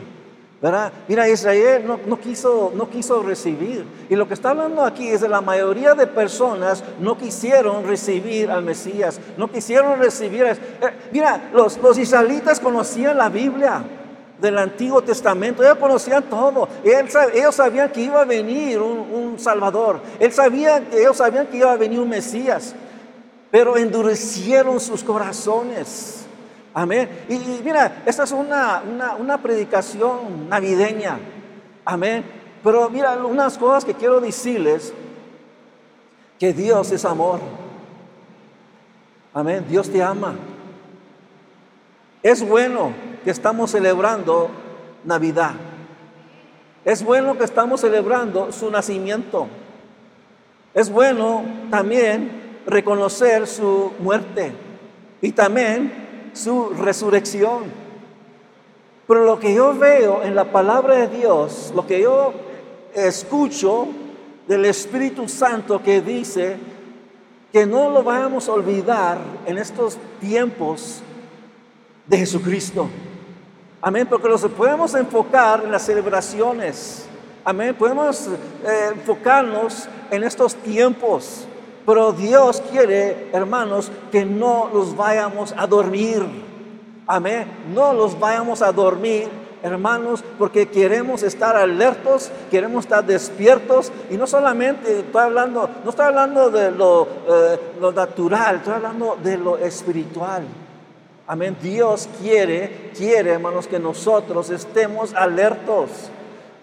Mira, 1.09 1.29
Israel 1.29 1.85
no, 2.07 2.19
quiso, 2.19 2.73
no 2.75 2.89
quiso 2.89 3.23
recibir. 3.23 3.85
Y 4.09 4.17
lo 4.17 4.27
que 4.27 4.33
está 4.33 4.51
hablando 4.51 4.83
aquí 4.83 5.09
es 5.09 5.21
de 5.21 5.29
la 5.29 5.43
mayoría 5.43 5.93
de 5.95 6.07
personas 6.07 6.83
no 7.01 7.19
quisieron 7.19 7.87
recibir 7.87 8.51
al 8.51 8.63
Mesías, 8.63 9.21
no 9.37 9.51
quisieron 9.51 9.99
recibir. 9.99 10.45
Eh, 10.45 10.57
mira, 11.13 11.51
los, 11.53 11.77
los 11.77 11.99
israelitas 11.99 12.61
conocían 12.61 13.19
la 13.19 13.29
Biblia 13.29 13.85
del 14.41 14.57
Antiguo 14.57 15.03
Testamento, 15.03 15.63
ellos 15.63 15.77
conocían 15.77 16.23
todo. 16.25 16.67
Ellos, 16.83 17.55
sabían 17.55 17.91
que 17.91 18.01
iba 18.01 18.23
a 18.23 18.25
venir 18.25 18.79
un, 18.81 19.39
Salvador, 19.39 20.01
ellos 20.19 20.35
sabían, 20.35 20.87
ellos 20.93 21.17
sabían 21.17 21.47
que 21.49 21.59
iba 21.59 21.73
a 21.73 21.77
venir 21.77 22.01
un 22.01 22.09
Mesías, 22.09 22.75
pero 23.51 23.77
endurecieron 23.77 24.81
sus 24.81 25.05
corazones. 25.05 26.24
Amén. 26.75 27.09
Y, 27.29 27.39
mira, 27.63 28.03
esta 28.05 28.25
es 28.25 28.33
una, 28.33 28.83
una, 29.21 29.39
predicación 29.39 30.49
navideña. 30.49 31.21
Amén. 31.85 32.25
Pero 32.65 32.91
mira, 32.91 33.17
unas 33.25 33.57
cosas 33.57 33.85
que 33.85 33.95
quiero 33.95 34.21
decirles, 34.21 34.93
que 36.37 36.53
Dios 36.53 36.91
es 36.91 37.05
amor. 37.05 37.39
Amén. 39.33 39.65
Dios 39.69 39.89
te 39.89 40.03
ama. 40.03 40.35
Es 42.25 42.47
bueno 42.47 42.93
que 43.23 43.31
estamos 43.31 43.71
celebrando 43.71 44.51
Navidad. 45.05 45.53
Es 46.85 47.05
bueno 47.05 47.39
que 47.39 47.45
estamos 47.45 47.83
celebrando 47.83 48.51
su 48.51 48.69
nacimiento. 48.71 49.47
Es 50.75 50.91
bueno 50.91 51.45
también 51.71 52.59
reconocer 52.67 53.47
su 53.47 53.93
muerte. 54.01 54.53
Y 55.23 55.33
también 55.33 56.04
su 56.35 56.71
resurrección. 56.71 57.65
Pero 59.07 59.25
lo 59.25 59.39
que 59.39 59.55
yo 59.55 59.75
veo 59.75 60.23
en 60.23 60.35
la 60.35 60.45
palabra 60.45 60.97
de 60.97 61.09
Dios, 61.09 61.73
lo 61.75 61.87
que 61.87 62.03
yo 62.03 62.33
escucho 62.95 63.89
del 64.47 64.67
Espíritu 64.67 65.29
Santo 65.29 65.83
que 65.83 66.01
dice 66.01 66.57
que 67.53 67.67
no 67.67 67.91
lo 67.91 68.03
vamos 68.03 68.49
a 68.49 68.53
olvidar 68.53 69.19
en 69.47 69.59
estos 69.59 69.97
tiempos 70.21 71.01
de 72.07 72.19
Jesucristo. 72.19 72.89
Amén, 73.81 74.07
porque 74.09 74.29
nos 74.29 74.43
podemos 74.47 74.95
enfocar 74.95 75.63
en 75.65 75.71
las 75.71 75.83
celebraciones. 75.83 77.07
Amén, 77.45 77.75
podemos 77.75 78.27
eh, 78.27 78.91
enfocarnos 78.95 79.89
en 80.11 80.25
estos 80.25 80.55
tiempos. 80.57 81.47
Pero 81.87 82.13
Dios 82.13 82.63
quiere, 82.71 83.29
hermanos, 83.33 83.91
que 84.11 84.25
no 84.25 84.71
los 84.73 84.97
vayamos 84.97 85.55
a 85.57 85.67
dormir. 85.67 86.23
Amén. 87.07 87.47
No 87.75 87.93
los 87.93 88.19
vayamos 88.19 88.63
a 88.63 88.73
dormir, 88.73 89.29
hermanos, 89.63 90.25
porque 90.39 90.67
queremos 90.67 91.23
estar 91.23 91.57
alertos, 91.57 92.31
queremos 92.51 92.85
estar 92.85 93.05
despiertos. 93.05 93.93
Y 94.11 94.17
no 94.17 94.27
solamente 94.27 95.01
estoy 95.01 95.23
hablando, 95.23 95.69
no 95.85 95.91
estoy 95.91 96.07
hablando 96.07 96.51
de 96.51 96.71
lo, 96.71 97.07
eh, 97.29 97.61
lo 97.79 97.93
natural, 97.93 98.57
estoy 98.57 98.75
hablando 98.75 99.19
de 99.23 99.37
lo 99.37 99.59
espiritual. 99.59 100.45
Amén. 101.27 101.57
Dios 101.63 102.09
quiere, 102.21 102.91
quiere, 102.97 103.33
hermanos, 103.33 103.67
que 103.67 103.79
nosotros 103.79 104.51
estemos 104.51 105.15
alertos. 105.15 105.89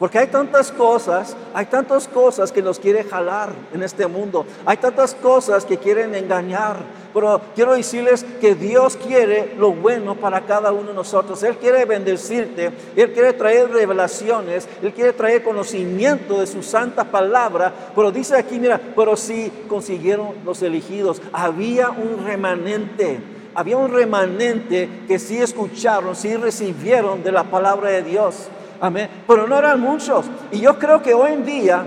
Porque 0.01 0.17
hay 0.17 0.25
tantas 0.25 0.72
cosas, 0.72 1.38
hay 1.53 1.67
tantas 1.67 2.08
cosas 2.08 2.51
que 2.51 2.63
nos 2.63 2.79
quiere 2.79 3.03
jalar 3.03 3.53
en 3.72 3.84
este 3.84 4.08
mundo. 4.08 4.48
Hay 4.65 4.77
tantas 4.77 5.13
cosas 5.13 5.63
que 5.63 5.77
quieren 5.77 6.15
engañar. 6.15 6.77
Pero 7.13 7.39
quiero 7.53 7.75
decirles 7.75 8.25
que 8.41 8.55
Dios 8.55 8.98
quiere 8.98 9.53
lo 9.60 9.74
bueno 9.74 10.15
para 10.15 10.41
cada 10.48 10.72
uno 10.72 10.88
de 10.88 10.96
nosotros. 10.96 11.43
Él 11.43 11.55
quiere 11.58 11.86
bendecirte. 11.86 12.72
Él 12.96 13.13
quiere 13.13 13.34
traer 13.34 13.70
revelaciones. 13.70 14.67
Él 14.81 14.91
quiere 14.91 15.13
traer 15.13 15.43
conocimiento 15.43 16.39
de 16.39 16.48
su 16.48 16.63
santa 16.63 17.03
palabra. 17.03 17.72
Pero 17.93 18.12
dice 18.12 18.36
aquí, 18.36 18.58
mira, 18.58 18.81
pero 18.96 19.15
si 19.15 19.51
consiguieron 19.70 20.29
los 20.43 20.63
elegidos. 20.63 21.22
Había 21.31 21.91
un 21.91 22.25
remanente 22.25 23.20
había 23.53 23.75
un 23.75 23.91
remanente 23.91 24.89
que 25.10 25.20
sí 25.20 25.38
escucharon, 25.38 26.15
sí 26.15 26.38
recibieron 26.38 27.22
de 27.22 27.34
la 27.34 27.43
palabra 27.43 27.89
de 27.89 28.01
Dios. 28.01 28.48
Amén. 28.81 29.09
Pero 29.27 29.47
no 29.47 29.57
eran 29.57 29.79
muchos. 29.79 30.25
Y 30.51 30.59
yo 30.59 30.77
creo 30.79 31.03
que 31.03 31.13
hoy 31.13 31.33
en 31.33 31.45
día 31.45 31.85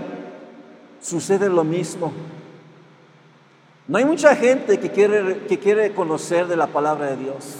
sucede 1.01 1.49
lo 1.49 1.65
mismo. 1.65 2.13
No 3.85 3.97
hay 3.97 4.05
mucha 4.05 4.33
gente 4.33 4.79
que 4.79 4.89
quiere, 4.89 5.39
que 5.39 5.59
quiere 5.59 5.93
conocer 5.93 6.47
de 6.47 6.55
la 6.55 6.67
palabra 6.67 7.07
de 7.07 7.17
Dios. 7.17 7.57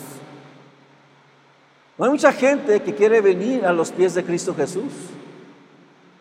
No 1.97 2.05
hay 2.05 2.11
mucha 2.11 2.31
gente 2.31 2.81
que 2.81 2.95
quiere 2.95 3.19
venir 3.19 3.65
a 3.65 3.73
los 3.73 3.91
pies 3.91 4.15
de 4.15 4.23
Cristo 4.23 4.55
Jesús. 4.55 4.91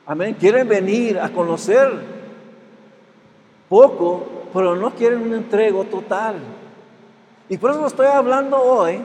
Amén. 0.07 0.37
Quieren 0.39 0.69
venir 0.69 1.21
a 1.21 1.31
conocer 1.31 1.93
poco, 3.69 4.27
pero 4.53 4.75
no 4.75 4.91
quieren 4.91 5.23
un 5.23 5.35
entrego 5.35 5.85
total. 5.85 6.37
Y 7.49 7.59
por 7.59 7.71
eso 7.71 7.87
estoy 7.87 8.07
hablando 8.09 8.61
hoy. 8.61 9.01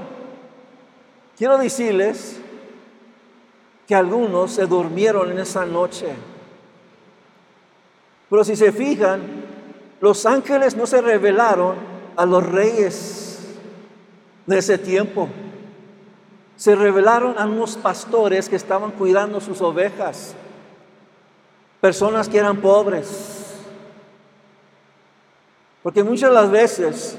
Quiero 1.37 1.59
decirles 1.59 2.41
que 3.89 3.95
algunos 3.95 4.51
se 4.51 4.67
durmieron 4.67 5.31
en 5.31 5.39
esa 5.39 5.65
noche. 5.65 6.09
Pero 8.29 8.43
si 8.43 8.55
se 8.55 8.71
fijan, 8.71 9.23
los 9.99 10.27
ángeles 10.27 10.77
no 10.77 10.85
se 10.85 11.01
revelaron 11.01 11.75
a 12.15 12.23
los 12.27 12.45
reyes 12.45 13.39
de 14.45 14.59
ese 14.59 14.77
tiempo. 14.77 15.27
Se 16.55 16.75
revelaron 16.75 17.39
a 17.39 17.47
unos 17.47 17.77
pastores 17.77 18.47
que 18.47 18.57
estaban 18.57 18.91
cuidando 18.91 19.41
sus 19.41 19.59
ovejas, 19.59 20.35
personas 21.81 22.29
que 22.29 22.37
eran 22.37 22.57
pobres. 22.57 23.55
Porque 25.81 26.03
muchas 26.03 26.31
las 26.31 26.51
veces 26.51 27.17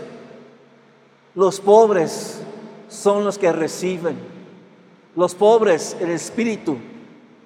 los 1.35 1.61
pobres 1.61 2.41
son 2.89 3.25
los 3.25 3.39
que 3.39 3.51
reciben. 3.51 4.40
Los 5.17 5.35
pobres, 5.35 5.97
el 6.01 6.11
espíritu, 6.11 6.77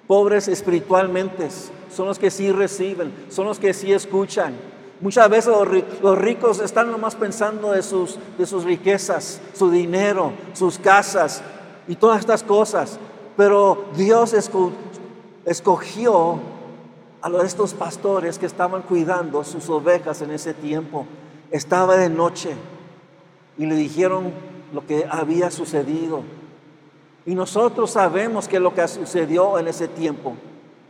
pobres 0.07 0.47
espiritualmente, 0.47 1.49
son 1.91 2.07
los 2.07 2.19
que 2.19 2.29
sí 2.29 2.51
reciben, 2.51 3.13
son 3.29 3.47
los 3.47 3.59
que 3.59 3.73
sí 3.73 3.91
escuchan. 3.91 4.53
Muchas 5.01 5.29
veces 5.29 5.53
los 6.01 6.17
ricos 6.17 6.59
están 6.59 6.91
nomás 6.91 7.15
pensando 7.15 7.71
de 7.71 7.83
sus, 7.83 8.17
de 8.37 8.45
sus 8.45 8.63
riquezas, 8.63 9.41
su 9.53 9.69
dinero, 9.69 10.31
sus 10.53 10.79
casas 10.79 11.41
y 11.87 11.95
todas 11.95 12.19
estas 12.19 12.43
cosas. 12.43 12.97
Pero 13.35 13.85
Dios 13.95 14.33
escogió 15.45 16.39
a 17.21 17.43
estos 17.43 17.73
pastores 17.73 18.39
que 18.39 18.45
estaban 18.45 18.83
cuidando 18.83 19.43
sus 19.43 19.69
ovejas 19.69 20.21
en 20.21 20.31
ese 20.31 20.53
tiempo. 20.53 21.05
Estaba 21.51 21.97
de 21.97 22.09
noche 22.09 22.55
y 23.57 23.65
le 23.65 23.75
dijeron 23.75 24.31
lo 24.73 24.85
que 24.85 25.05
había 25.09 25.51
sucedido. 25.51 26.21
Y 27.25 27.33
nosotros 27.33 27.91
sabemos 27.91 28.47
que 28.47 28.59
lo 28.59 28.73
que 28.73 28.87
sucedió 28.87 29.57
en 29.57 29.67
ese 29.67 29.87
tiempo. 29.87 30.33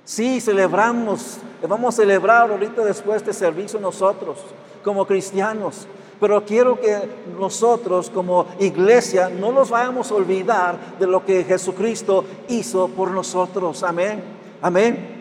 Sí, 0.03 0.39
celebramos, 0.41 1.37
vamos 1.67 1.95
a 1.95 1.97
celebrar 2.01 2.51
ahorita 2.51 2.83
después 2.83 3.23
de 3.23 3.31
este 3.31 3.45
servicio 3.45 3.79
nosotros 3.79 4.37
como 4.83 5.05
cristianos. 5.05 5.87
Pero 6.19 6.45
quiero 6.45 6.79
que 6.79 7.09
nosotros 7.39 8.09
como 8.09 8.45
iglesia 8.59 9.29
no 9.29 9.51
nos 9.51 9.69
vayamos 9.69 10.11
a 10.11 10.15
olvidar 10.15 10.97
de 10.99 11.07
lo 11.07 11.25
que 11.25 11.43
Jesucristo 11.43 12.23
hizo 12.47 12.87
por 12.89 13.11
nosotros. 13.11 13.83
Amén. 13.83 14.23
Amén. 14.61 15.15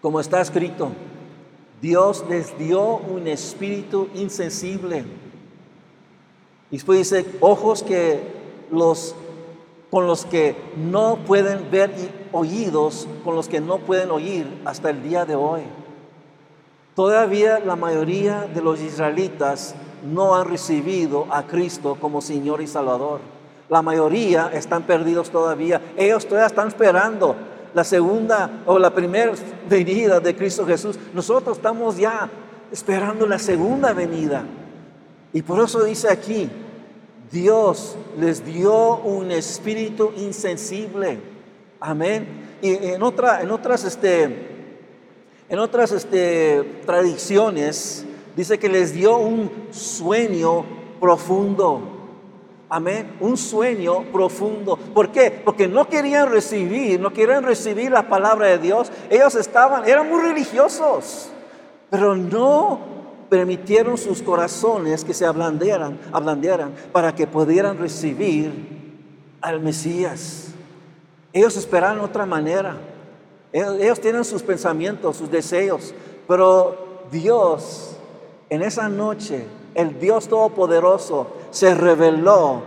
Como 0.00 0.20
está 0.20 0.40
escrito, 0.40 0.90
Dios 1.80 2.24
les 2.28 2.56
dio 2.58 2.96
un 2.96 3.26
espíritu 3.26 4.08
insensible 4.14 5.04
y 6.72 6.76
después 6.76 6.98
dice, 7.00 7.26
ojos 7.40 7.82
que 7.82 8.18
los, 8.70 9.14
con 9.92 10.06
los 10.06 10.24
que 10.24 10.56
no 10.74 11.18
pueden 11.26 11.70
ver 11.70 11.90
y 11.90 12.10
oídos 12.34 13.06
con 13.22 13.36
los 13.36 13.46
que 13.46 13.60
no 13.60 13.76
pueden 13.76 14.10
oír 14.10 14.46
hasta 14.64 14.88
el 14.88 15.02
día 15.02 15.26
de 15.26 15.34
hoy. 15.34 15.60
Todavía 16.94 17.58
la 17.58 17.76
mayoría 17.76 18.48
de 18.54 18.62
los 18.62 18.80
israelitas 18.80 19.74
no 20.02 20.34
han 20.34 20.48
recibido 20.48 21.26
a 21.30 21.42
Cristo 21.42 21.98
como 22.00 22.22
Señor 22.22 22.62
y 22.62 22.66
Salvador. 22.66 23.20
La 23.68 23.82
mayoría 23.82 24.50
están 24.54 24.84
perdidos 24.84 25.28
todavía. 25.28 25.82
Ellos 25.98 26.24
todavía 26.24 26.46
están 26.46 26.68
esperando 26.68 27.36
la 27.74 27.84
segunda 27.84 28.62
o 28.64 28.78
la 28.78 28.94
primera 28.94 29.32
venida 29.68 30.20
de 30.20 30.34
Cristo 30.34 30.64
Jesús. 30.64 30.98
Nosotros 31.12 31.58
estamos 31.58 31.98
ya 31.98 32.30
esperando 32.72 33.26
la 33.26 33.38
segunda 33.38 33.92
venida. 33.92 34.42
Y 35.34 35.42
por 35.42 35.62
eso 35.62 35.84
dice 35.84 36.10
aquí, 36.10 36.48
Dios 37.32 37.96
les 38.18 38.44
dio 38.44 38.98
un 38.98 39.30
espíritu 39.30 40.12
insensible. 40.16 41.18
Amén. 41.80 42.58
Y 42.60 42.74
en, 42.74 43.02
otra, 43.02 43.40
en 43.40 43.50
otras, 43.50 43.84
este, 43.84 44.24
en 45.48 45.58
otras 45.58 45.92
este, 45.92 46.62
tradiciones 46.84 48.04
dice 48.36 48.58
que 48.58 48.68
les 48.68 48.92
dio 48.92 49.16
un 49.16 49.50
sueño 49.70 50.64
profundo. 51.00 51.80
Amén. 52.68 53.16
Un 53.20 53.38
sueño 53.38 54.04
profundo. 54.12 54.76
¿Por 54.76 55.10
qué? 55.10 55.30
Porque 55.30 55.66
no 55.66 55.88
querían 55.88 56.30
recibir, 56.30 57.00
no 57.00 57.14
querían 57.14 57.44
recibir 57.44 57.90
la 57.90 58.08
palabra 58.08 58.48
de 58.48 58.58
Dios. 58.58 58.92
Ellos 59.08 59.34
estaban, 59.36 59.88
eran 59.88 60.08
muy 60.08 60.20
religiosos, 60.20 61.30
pero 61.90 62.14
no 62.14 62.91
permitieron 63.32 63.96
sus 63.96 64.20
corazones 64.20 65.06
que 65.06 65.14
se 65.14 65.24
ablandearan, 65.24 65.98
ablandearan 66.12 66.74
para 66.92 67.14
que 67.14 67.26
pudieran 67.26 67.78
recibir 67.78 68.52
al 69.40 69.58
Mesías. 69.58 70.48
Ellos 71.32 71.56
esperan 71.56 72.00
otra 72.00 72.26
manera. 72.26 72.76
Ellos, 73.50 73.98
tienen 74.02 74.26
sus 74.26 74.42
pensamientos, 74.42 75.16
sus 75.16 75.30
deseos, 75.30 75.94
pero 76.28 77.04
Dios 77.10 77.96
en 78.50 78.60
esa 78.60 78.90
noche, 78.90 79.46
el 79.74 79.98
Dios 79.98 80.28
Todopoderoso, 80.28 81.28
se 81.52 81.74
reveló 81.74 82.60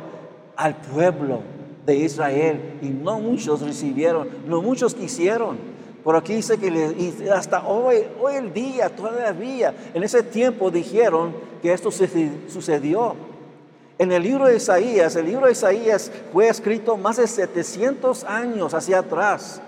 al 0.56 0.78
pueblo 0.78 1.41
de 1.86 1.95
Israel 1.97 2.80
y 2.82 2.88
no 2.88 3.19
muchos 3.19 3.62
recibieron, 3.62 4.30
no 4.47 4.63
muchos 4.63 4.95
quisieron. 4.95 5.75
Por 6.06 6.15
aquí 6.15 6.36
dice 6.36 6.60
que 6.60 7.32
hasta 7.34 7.65
hoy, 7.65 8.06
hoy 8.22 8.36
el 8.36 8.54
día, 8.54 8.96
todavía, 8.96 9.74
en 9.91 10.04
ese 10.04 10.22
tiempo 10.22 10.70
dijeron 10.70 11.36
que 11.63 11.74
esto 11.74 11.89
sucedió. 11.89 13.15
En 13.98 14.12
el 14.12 14.22
libro 14.22 14.46
de 14.46 14.58
Isaías, 14.58 15.15
el 15.15 15.26
libro 15.26 15.48
de 15.48 15.54
Isaías 15.54 16.12
fue 16.32 16.48
escrito 16.48 16.96
más 16.96 17.18
de 17.18 17.26
700 17.26 18.24
años 18.26 18.76
hacia 18.76 19.00
atrás, 19.00 19.60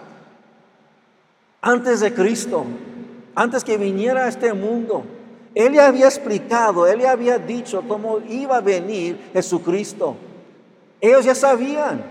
antes 1.59 2.01
de 2.01 2.13
Cristo, 2.13 2.65
antes 3.33 3.63
que 3.63 3.75
viniera 3.75 4.25
a 4.25 4.27
este 4.27 4.53
mundo. 4.53 5.05
Él 5.55 5.73
ya 5.73 5.87
había 5.87 6.05
explicado, 6.05 6.85
él 6.85 6.99
ya 6.99 7.13
había 7.13 7.39
dicho 7.39 7.81
cómo 7.87 8.19
iba 8.29 8.57
a 8.57 8.61
venir 8.61 9.31
Jesucristo. 9.33 10.15
Ellos 11.01 11.25
ya 11.25 11.33
sabían, 11.33 12.03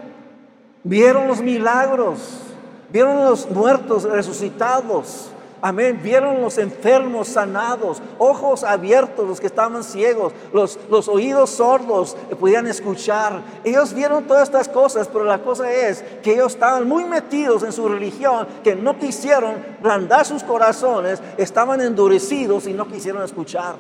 vieron 0.82 1.28
los 1.28 1.40
milagros, 1.40 2.42
vieron 2.90 3.24
los 3.24 3.50
muertos 3.50 4.04
resucitados. 4.04 5.30
Amén. 5.62 5.98
Vieron 6.02 6.42
los 6.42 6.58
enfermos 6.58 7.28
sanados, 7.28 8.02
ojos 8.18 8.62
abiertos, 8.62 9.26
los 9.26 9.40
que 9.40 9.46
estaban 9.46 9.82
ciegos, 9.82 10.32
los, 10.52 10.78
los 10.90 11.08
oídos 11.08 11.50
sordos 11.50 12.16
podían 12.38 12.66
escuchar. 12.66 13.42
Ellos 13.64 13.94
vieron 13.94 14.24
todas 14.24 14.44
estas 14.44 14.68
cosas, 14.68 15.08
pero 15.08 15.24
la 15.24 15.38
cosa 15.38 15.72
es 15.72 16.04
que 16.22 16.34
ellos 16.34 16.52
estaban 16.52 16.86
muy 16.86 17.04
metidos 17.04 17.62
en 17.62 17.72
su 17.72 17.88
religión, 17.88 18.46
que 18.62 18.76
no 18.76 18.98
quisieron 18.98 19.56
blandar 19.82 20.26
sus 20.26 20.44
corazones, 20.44 21.22
estaban 21.38 21.80
endurecidos 21.80 22.66
y 22.66 22.74
no 22.74 22.86
quisieron 22.86 23.24
escuchar. 23.24 23.76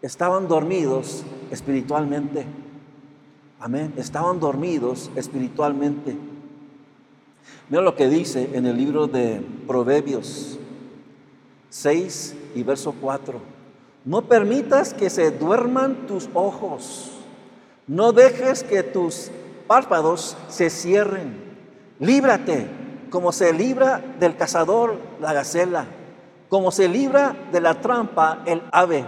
Estaban 0.00 0.48
dormidos 0.48 1.24
espiritualmente. 1.50 2.46
Amén. 3.60 3.92
Estaban 3.96 4.40
dormidos 4.40 5.10
espiritualmente. 5.16 6.31
Mira 7.68 7.82
lo 7.82 7.94
que 7.94 8.08
dice 8.08 8.50
en 8.54 8.66
el 8.66 8.76
libro 8.76 9.06
de 9.06 9.40
Proverbios 9.66 10.58
6 11.70 12.34
y 12.54 12.62
verso 12.62 12.94
4. 13.00 13.40
No 14.04 14.22
permitas 14.22 14.92
que 14.92 15.08
se 15.08 15.30
duerman 15.30 16.06
tus 16.06 16.28
ojos. 16.34 17.12
No 17.86 18.12
dejes 18.12 18.62
que 18.62 18.82
tus 18.82 19.30
párpados 19.66 20.36
se 20.48 20.70
cierren. 20.70 21.34
Líbrate 21.98 22.66
como 23.10 23.30
se 23.30 23.52
libra 23.52 24.02
del 24.18 24.36
cazador 24.36 24.96
la 25.20 25.32
gacela, 25.32 25.86
como 26.48 26.70
se 26.70 26.88
libra 26.88 27.36
de 27.52 27.60
la 27.60 27.80
trampa 27.80 28.42
el 28.46 28.62
ave. 28.72 29.04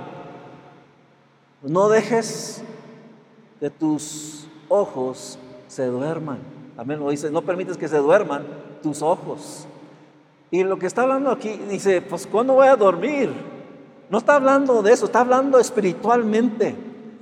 No 1.62 1.88
dejes 1.88 2.62
que 3.58 3.70
tus 3.70 4.46
ojos 4.68 5.38
se 5.68 5.86
duerman. 5.86 6.53
Amén. 6.76 7.00
Dice, 7.08 7.30
no 7.30 7.42
permites 7.42 7.76
que 7.76 7.88
se 7.88 7.98
duerman 7.98 8.44
tus 8.82 9.02
ojos. 9.02 9.66
Y 10.50 10.62
lo 10.62 10.78
que 10.78 10.86
está 10.86 11.02
hablando 11.02 11.30
aquí, 11.30 11.60
dice, 11.68 12.00
pues 12.02 12.26
¿cuándo 12.26 12.54
voy 12.54 12.68
a 12.68 12.76
dormir? 12.76 13.30
No 14.10 14.18
está 14.18 14.36
hablando 14.36 14.82
de 14.82 14.92
eso, 14.92 15.06
está 15.06 15.20
hablando 15.20 15.58
espiritualmente. 15.58 16.76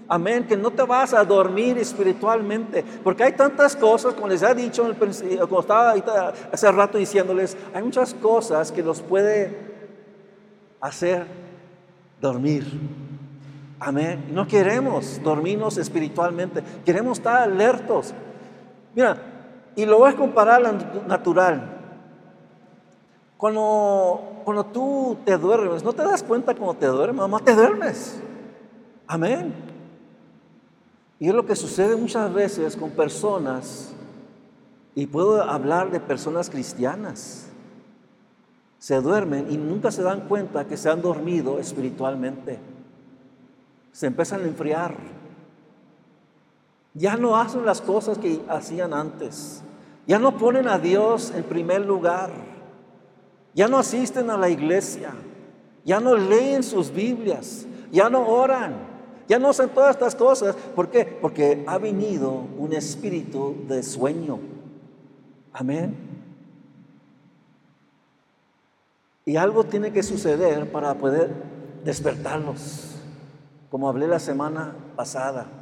Amén, 0.09 0.47
que 0.47 0.57
no 0.57 0.71
te 0.71 0.83
vas 0.83 1.15
a 1.15 1.25
dormir 1.25 1.79
espiritualmente, 1.79 2.85
porque 3.03 3.25
hay 3.25 3.33
tantas 3.33 3.75
cosas, 3.75 4.13
como 4.13 4.29
les 4.29 4.43
he 4.43 4.55
dicho, 4.55 4.87
como 5.49 5.61
estaba 5.61 5.95
hace 6.53 6.71
rato 6.71 6.99
diciéndoles, 6.99 7.57
hay 7.73 7.83
muchas 7.83 8.13
cosas 8.13 8.71
que 8.71 8.83
nos 8.83 9.01
puede 9.01 9.57
hacer 10.83 11.27
dormir. 12.21 12.67
Amén. 13.81 14.27
No 14.33 14.47
queremos 14.47 15.19
dormirnos 15.23 15.79
espiritualmente, 15.79 16.63
queremos 16.85 17.17
estar 17.17 17.43
alertos. 17.43 18.13
Mira, 18.95 19.32
y 19.77 19.87
lo 19.87 19.99
voy 19.99 20.13
a 20.13 20.17
comparar 20.17 20.65
a 20.67 20.73
natural. 21.07 21.79
Cuando, 23.37 24.43
cuando 24.45 24.67
tú 24.67 25.19
te 25.25 25.37
duermes, 25.37 25.83
no 25.83 25.93
te 25.93 26.03
das 26.03 26.23
cuenta 26.23 26.55
cuando 26.55 26.75
te 26.75 26.87
duermes, 26.87 27.17
mamá, 27.17 27.41
te 27.41 27.55
duermes. 27.55 28.21
Amén. 29.07 29.53
Y 31.19 31.29
es 31.29 31.35
lo 31.35 31.45
que 31.45 31.57
sucede 31.57 31.97
muchas 31.97 32.33
veces 32.33 32.77
con 32.77 32.91
personas, 32.91 33.93
y 34.95 35.07
puedo 35.07 35.43
hablar 35.43 35.91
de 35.91 36.01
personas 36.01 36.51
cristianas. 36.51 37.47
Se 38.79 39.01
duermen 39.01 39.51
y 39.51 39.57
nunca 39.57 39.91
se 39.91 40.03
dan 40.03 40.29
cuenta 40.29 40.67
que 40.67 40.77
se 40.77 40.91
han 40.91 41.03
dormido 41.03 41.59
espiritualmente. 41.59 42.59
se 43.93 44.07
empiezan 44.07 44.41
a 44.41 44.45
enfriar. 44.45 44.95
Ya 46.95 47.17
no 47.17 47.37
hacen 47.37 47.65
las 47.65 47.81
cosas 47.81 48.19
que 48.19 48.43
hacían 48.49 48.93
antes. 48.93 49.63
Ya 50.07 50.19
no 50.19 50.37
ponen 50.37 50.69
a 50.69 50.79
Dios 50.79 51.33
en 51.35 51.45
primer 51.45 51.83
lugar. 51.83 52.31
Ya 53.55 53.69
no 53.69 53.79
asisten 53.79 54.31
a 54.31 54.37
la 54.37 54.49
iglesia. 54.49 55.13
Ya 55.85 56.01
no 56.01 56.17
leen 56.17 56.63
sus 56.63 56.93
Biblias. 56.93 57.67
Ya 57.91 58.11
no 58.11 58.27
oran. 58.27 58.75
Ya 59.29 59.39
no 59.39 59.49
hacen 59.49 59.71
todas 59.71 59.95
estas 59.95 60.15
cosas. 60.15 60.55
¿Por 60.75 60.91
qué? 60.91 61.05
Porque 61.05 61.65
ha 61.67 61.79
venido 61.79 62.47
un 62.59 62.73
espíritu 62.73 63.57
de 63.69 63.83
sueño. 63.83 64.39
Amén. 65.53 65.97
Y 69.25 69.37
algo 69.37 69.65
tiene 69.65 69.93
que 69.93 70.03
suceder 70.03 70.71
para 70.71 70.95
poder 70.95 71.31
despertarlos. 71.85 72.97
Como 73.71 73.89
hablé 73.89 74.07
la 74.09 74.19
semana 74.19 74.75
pasada. 74.97 75.62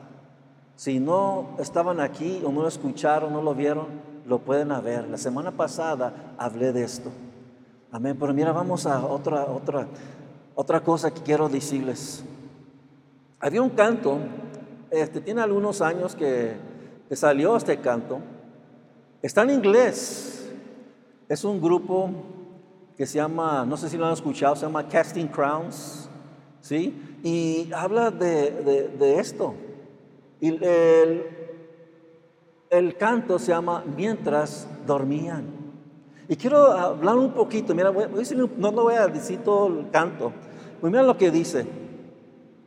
Si 0.80 0.98
no 0.98 1.56
estaban 1.58 2.00
aquí 2.00 2.40
o 2.42 2.50
no 2.50 2.62
lo 2.62 2.68
escucharon, 2.68 3.34
no 3.34 3.42
lo 3.42 3.54
vieron, 3.54 3.84
lo 4.24 4.38
pueden 4.38 4.70
ver. 4.82 5.06
La 5.08 5.18
semana 5.18 5.50
pasada 5.50 6.34
hablé 6.38 6.72
de 6.72 6.84
esto. 6.84 7.10
Amén. 7.92 8.16
Pero 8.18 8.32
mira, 8.32 8.50
vamos 8.50 8.86
a 8.86 9.04
otra, 9.04 9.44
otra, 9.44 9.86
otra 10.54 10.80
cosa 10.82 11.10
que 11.10 11.20
quiero 11.20 11.50
decirles. 11.50 12.24
Había 13.40 13.60
un 13.60 13.68
canto, 13.68 14.20
este, 14.90 15.20
tiene 15.20 15.42
algunos 15.42 15.82
años 15.82 16.16
que, 16.16 16.56
que 17.10 17.14
salió 17.14 17.58
este 17.58 17.78
canto. 17.78 18.18
Está 19.20 19.42
en 19.42 19.50
inglés. 19.50 20.50
Es 21.28 21.44
un 21.44 21.60
grupo 21.60 22.08
que 22.96 23.04
se 23.04 23.16
llama, 23.18 23.66
no 23.66 23.76
sé 23.76 23.90
si 23.90 23.98
lo 23.98 24.06
han 24.06 24.14
escuchado, 24.14 24.56
se 24.56 24.62
llama 24.62 24.88
Casting 24.88 25.26
Crowns. 25.26 26.08
¿Sí? 26.62 27.18
Y 27.22 27.70
habla 27.74 28.10
de, 28.10 28.88
de, 28.98 29.18
esto. 29.20 29.54
Y 30.40 30.48
el, 30.48 31.26
el 32.70 32.96
canto 32.96 33.38
se 33.38 33.53
llama 33.53 33.85
Mientras 33.96 34.66
dormían. 34.87 35.44
Y 36.29 36.37
quiero 36.37 36.72
hablar 36.72 37.16
un 37.16 37.33
poquito, 37.33 37.74
mira, 37.74 37.90
no 37.90 38.70
lo 38.70 38.83
voy 38.85 38.94
a 38.94 39.09
decir 39.09 39.40
todo 39.40 39.66
el 39.66 39.90
canto. 39.90 40.33
Pues 40.81 40.90
mira 40.90 41.03
lo 41.03 41.16
que 41.16 41.31
dice. 41.31 41.66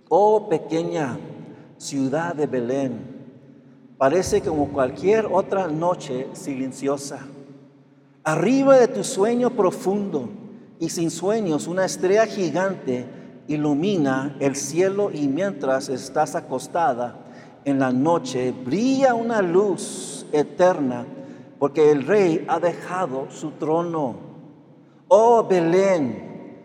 Oh 0.10 0.50
pequeña 0.50 1.18
ciudad 1.78 2.36
de 2.36 2.46
Belén, 2.46 3.00
parece 3.98 4.42
como 4.42 4.70
cualquier 4.72 5.26
otra 5.26 5.68
noche 5.68 6.28
silenciosa. 6.34 7.20
Arriba 8.24 8.78
de 8.78 8.88
tu 8.88 9.04
sueño 9.04 9.50
profundo 9.50 10.30
y 10.80 10.90
sin 10.90 11.10
sueños, 11.10 11.68
una 11.68 11.86
estrella 11.86 12.26
gigante 12.26 13.06
ilumina 13.48 14.36
el 14.40 14.56
cielo 14.56 15.10
y 15.12 15.28
mientras 15.28 15.90
estás 15.90 16.36
acostada 16.36 17.23
en 17.66 17.80
la 17.80 17.92
noche 17.92 18.52
brilla 18.52 19.14
una 19.14 19.42
luz 19.42 20.26
eterna 20.32 21.06
porque 21.60 21.92
el 21.92 22.06
rey 22.06 22.46
ha 22.48 22.60
dejado 22.60 23.28
su 23.30 23.52
trono. 23.52 24.16
Oh 25.08 25.44
Belén, 25.48 26.58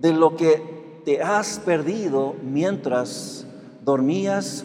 de 0.00 0.12
lo 0.12 0.36
que 0.36 1.02
te 1.04 1.22
has 1.22 1.58
perdido 1.58 2.34
mientras 2.42 3.46
dormías, 3.84 4.64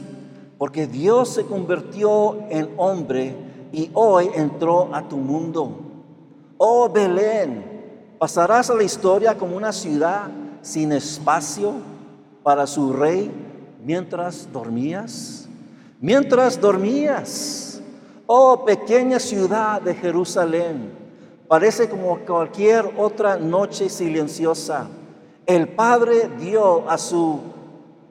porque 0.58 0.88
Dios 0.88 1.30
se 1.30 1.46
convirtió 1.46 2.38
en 2.50 2.70
hombre 2.78 3.36
y 3.72 3.90
hoy 3.94 4.30
entró 4.34 4.94
a 4.94 5.08
tu 5.08 5.18
mundo. 5.18 5.78
Oh 6.58 6.88
Belén, 6.90 8.16
pasarás 8.18 8.70
a 8.70 8.76
la 8.76 8.84
historia 8.84 9.38
como 9.38 9.58
una 9.58 9.72
ciudad 9.72 10.30
sin 10.62 10.92
espacio 10.92 11.74
para 12.44 12.68
su 12.68 12.94
rey 12.94 13.32
mientras 13.84 14.52
dormías? 14.52 15.41
Mientras 16.04 16.60
dormías, 16.60 17.80
oh 18.26 18.66
pequeña 18.66 19.20
ciudad 19.20 19.80
de 19.80 19.94
Jerusalén, 19.94 20.92
parece 21.48 21.88
como 21.88 22.18
cualquier 22.22 22.92
otra 22.98 23.38
noche 23.38 23.88
silenciosa. 23.88 24.88
El 25.46 25.68
Padre 25.68 26.28
dio 26.40 26.90
a 26.90 26.98
su 26.98 27.40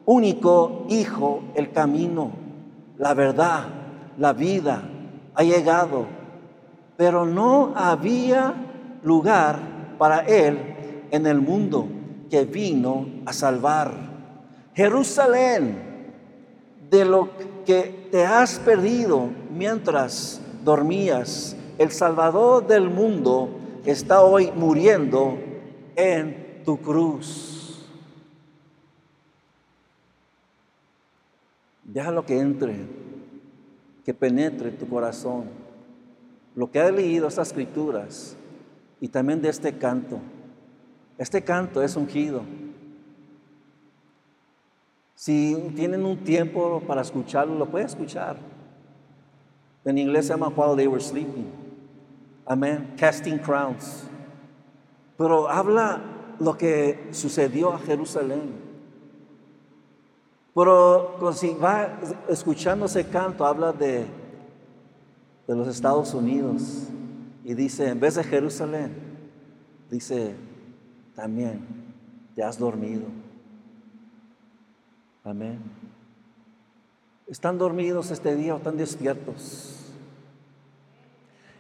único 0.05 0.87
Hijo 0.88 1.42
el 1.57 1.72
camino, 1.72 2.31
la 2.96 3.12
verdad, 3.12 3.64
la 4.18 4.35
vida, 4.35 4.85
ha 5.35 5.42
llegado, 5.42 6.07
pero 6.96 7.26
no 7.26 7.72
había 7.74 8.55
lugar 9.03 9.59
para 9.98 10.20
Él 10.20 11.07
en 11.11 11.26
el 11.26 11.40
mundo 11.40 11.88
que 12.31 12.44
vino 12.44 13.07
a 13.26 13.33
salvar. 13.33 13.90
Jerusalén, 14.74 15.90
de 16.88 17.05
lo 17.05 17.37
que 17.37 17.49
te 17.64 18.25
has 18.25 18.59
perdido 18.59 19.31
mientras 19.53 20.40
dormías, 20.64 21.57
el 21.79 21.90
Salvador 21.90 22.66
del 22.66 22.90
mundo 22.90 23.51
está 23.85 24.23
hoy 24.23 24.51
muriendo 24.55 25.38
en 25.96 26.62
tu 26.64 26.79
cruz. 26.79 27.88
Déjalo 31.85 32.25
que 32.25 32.38
entre, 32.38 32.77
que 34.05 34.14
penetre 34.14 34.70
tu 34.70 34.88
corazón. 34.88 35.44
Lo 36.55 36.70
que 36.70 36.81
has 36.81 36.92
leído 36.92 37.29
estas 37.29 37.49
escrituras 37.49 38.37
y 39.01 39.09
también 39.09 39.40
de 39.40 39.49
este 39.49 39.77
canto 39.77 40.20
este 41.20 41.42
canto 41.42 41.83
es 41.83 41.96
ungido. 41.96 42.40
Si 45.20 45.54
tienen 45.76 46.06
un 46.06 46.16
tiempo 46.24 46.83
para 46.87 47.02
escucharlo, 47.02 47.54
lo 47.54 47.66
pueden 47.66 47.87
escuchar. 47.87 48.38
En 49.85 49.98
inglés 49.98 50.24
se 50.24 50.33
llama 50.33 50.48
While 50.48 50.76
They 50.76 50.87
Were 50.87 51.02
Sleeping. 51.02 51.44
Amén. 52.46 52.94
Casting 52.96 53.37
Crowns. 53.37 54.04
Pero 55.18 55.46
habla 55.46 56.00
lo 56.38 56.56
que 56.56 57.09
sucedió 57.11 57.70
a 57.70 57.78
Jerusalén. 57.80 58.52
Pero 60.54 61.33
si 61.35 61.52
va 61.52 62.00
escuchando 62.26 62.87
ese 62.87 63.06
canto, 63.06 63.44
habla 63.44 63.74
de, 63.74 64.06
de 65.46 65.54
los 65.54 65.68
Estados 65.68 66.14
Unidos. 66.14 66.85
Y 67.44 67.52
dice, 67.52 67.90
en 67.90 68.00
vez 68.00 68.14
de 68.14 68.24
Jerusalén, 68.24 68.94
dice 69.90 70.35
también 71.14 71.61
te 72.35 72.42
has 72.42 72.59
dormido. 72.59 73.04
Amén. 75.24 75.61
¿Están 77.26 77.59
dormidos 77.59 78.11
este 78.11 78.35
día 78.35 78.54
o 78.54 78.56
están 78.56 78.76
despiertos? 78.76 79.76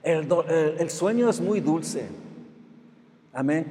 El, 0.02 0.90
sueño 0.90 1.28
es 1.28 1.40
muy 1.40 1.60
dulce. 1.60 2.08
Amén. 3.32 3.66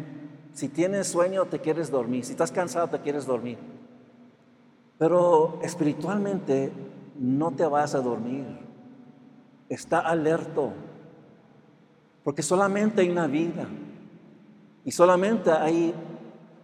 Si 0.54 0.70
tienes 0.70 1.08
sueño 1.08 1.46
te 1.46 1.60
quieres 1.60 1.90
dormir. 1.90 2.24
Si 2.24 2.32
estás 2.32 2.52
cansado 2.52 2.88
te 2.88 3.00
quieres 3.00 3.26
dormir. 3.26 3.58
Pero 4.98 5.60
espiritualmente 5.64 6.72
no 7.18 7.52
te 7.52 7.66
vas 7.66 7.96
a 7.96 8.02
dormir. 8.02 8.46
Está 9.70 10.00
alerto. 10.00 10.72
Porque 12.24 12.44
solamente 12.44 13.02
hay 13.02 13.10
una 13.10 13.28
vida. 13.28 13.68
Y 14.86 14.92
solamente 14.92 15.52
hay 15.52 15.94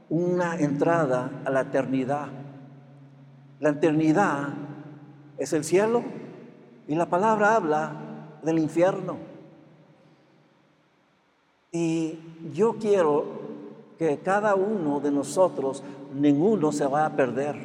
una 0.09 0.57
entrada 0.57 1.41
a 1.43 1.49
la 1.49 1.61
eternidad. 1.61 2.44
La 3.59 3.69
eternidad 3.69 4.49
es 5.37 5.53
el 5.53 5.63
cielo 5.63 6.03
y 6.87 6.95
la 6.95 7.07
palabra 7.07 7.55
habla 7.55 7.93
del 8.43 8.59
infierno. 8.59 9.17
Y 11.71 12.19
yo 12.53 12.75
quiero 12.79 13.25
que 13.97 14.19
cada 14.19 14.55
uno 14.55 14.99
de 14.99 15.11
nosotros, 15.11 15.83
ninguno 16.13 16.71
se 16.71 16.85
va 16.85 17.05
a 17.05 17.15
perder. 17.15 17.55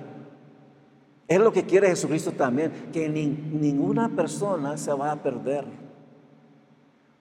Es 1.29 1.39
lo 1.39 1.53
que 1.53 1.65
quiere 1.65 1.89
Jesucristo 1.89 2.33
también, 2.33 2.91
que 2.93 3.09
ninguna 3.09 4.09
persona 4.09 4.77
se 4.77 4.93
va 4.93 5.13
a 5.13 5.23
perder. 5.23 5.65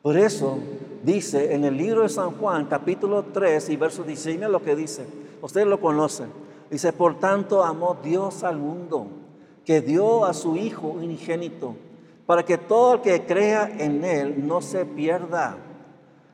Por 0.01 0.17
eso 0.17 0.57
dice 1.03 1.53
en 1.53 1.65
el 1.65 1.77
libro 1.77 2.03
de 2.03 2.09
San 2.09 2.31
Juan, 2.31 2.65
capítulo 2.65 3.25
3 3.25 3.69
y 3.69 3.75
verso 3.75 4.03
16, 4.03 4.37
mira 4.37 4.49
lo 4.49 4.63
que 4.63 4.75
dice. 4.75 5.05
Ustedes 5.41 5.67
lo 5.67 5.79
conocen. 5.79 6.48
Dice, 6.69 6.93
por 6.93 7.19
tanto 7.19 7.63
amó 7.63 7.97
Dios 8.03 8.43
al 8.43 8.57
mundo, 8.57 9.07
que 9.65 9.81
dio 9.81 10.25
a 10.25 10.33
su 10.33 10.55
Hijo 10.55 10.87
unigénito, 10.87 11.75
para 12.25 12.43
que 12.43 12.57
todo 12.57 12.95
el 12.95 13.01
que 13.01 13.25
crea 13.25 13.71
en 13.79 14.03
Él 14.03 14.47
no 14.47 14.61
se 14.61 14.85
pierda, 14.85 15.57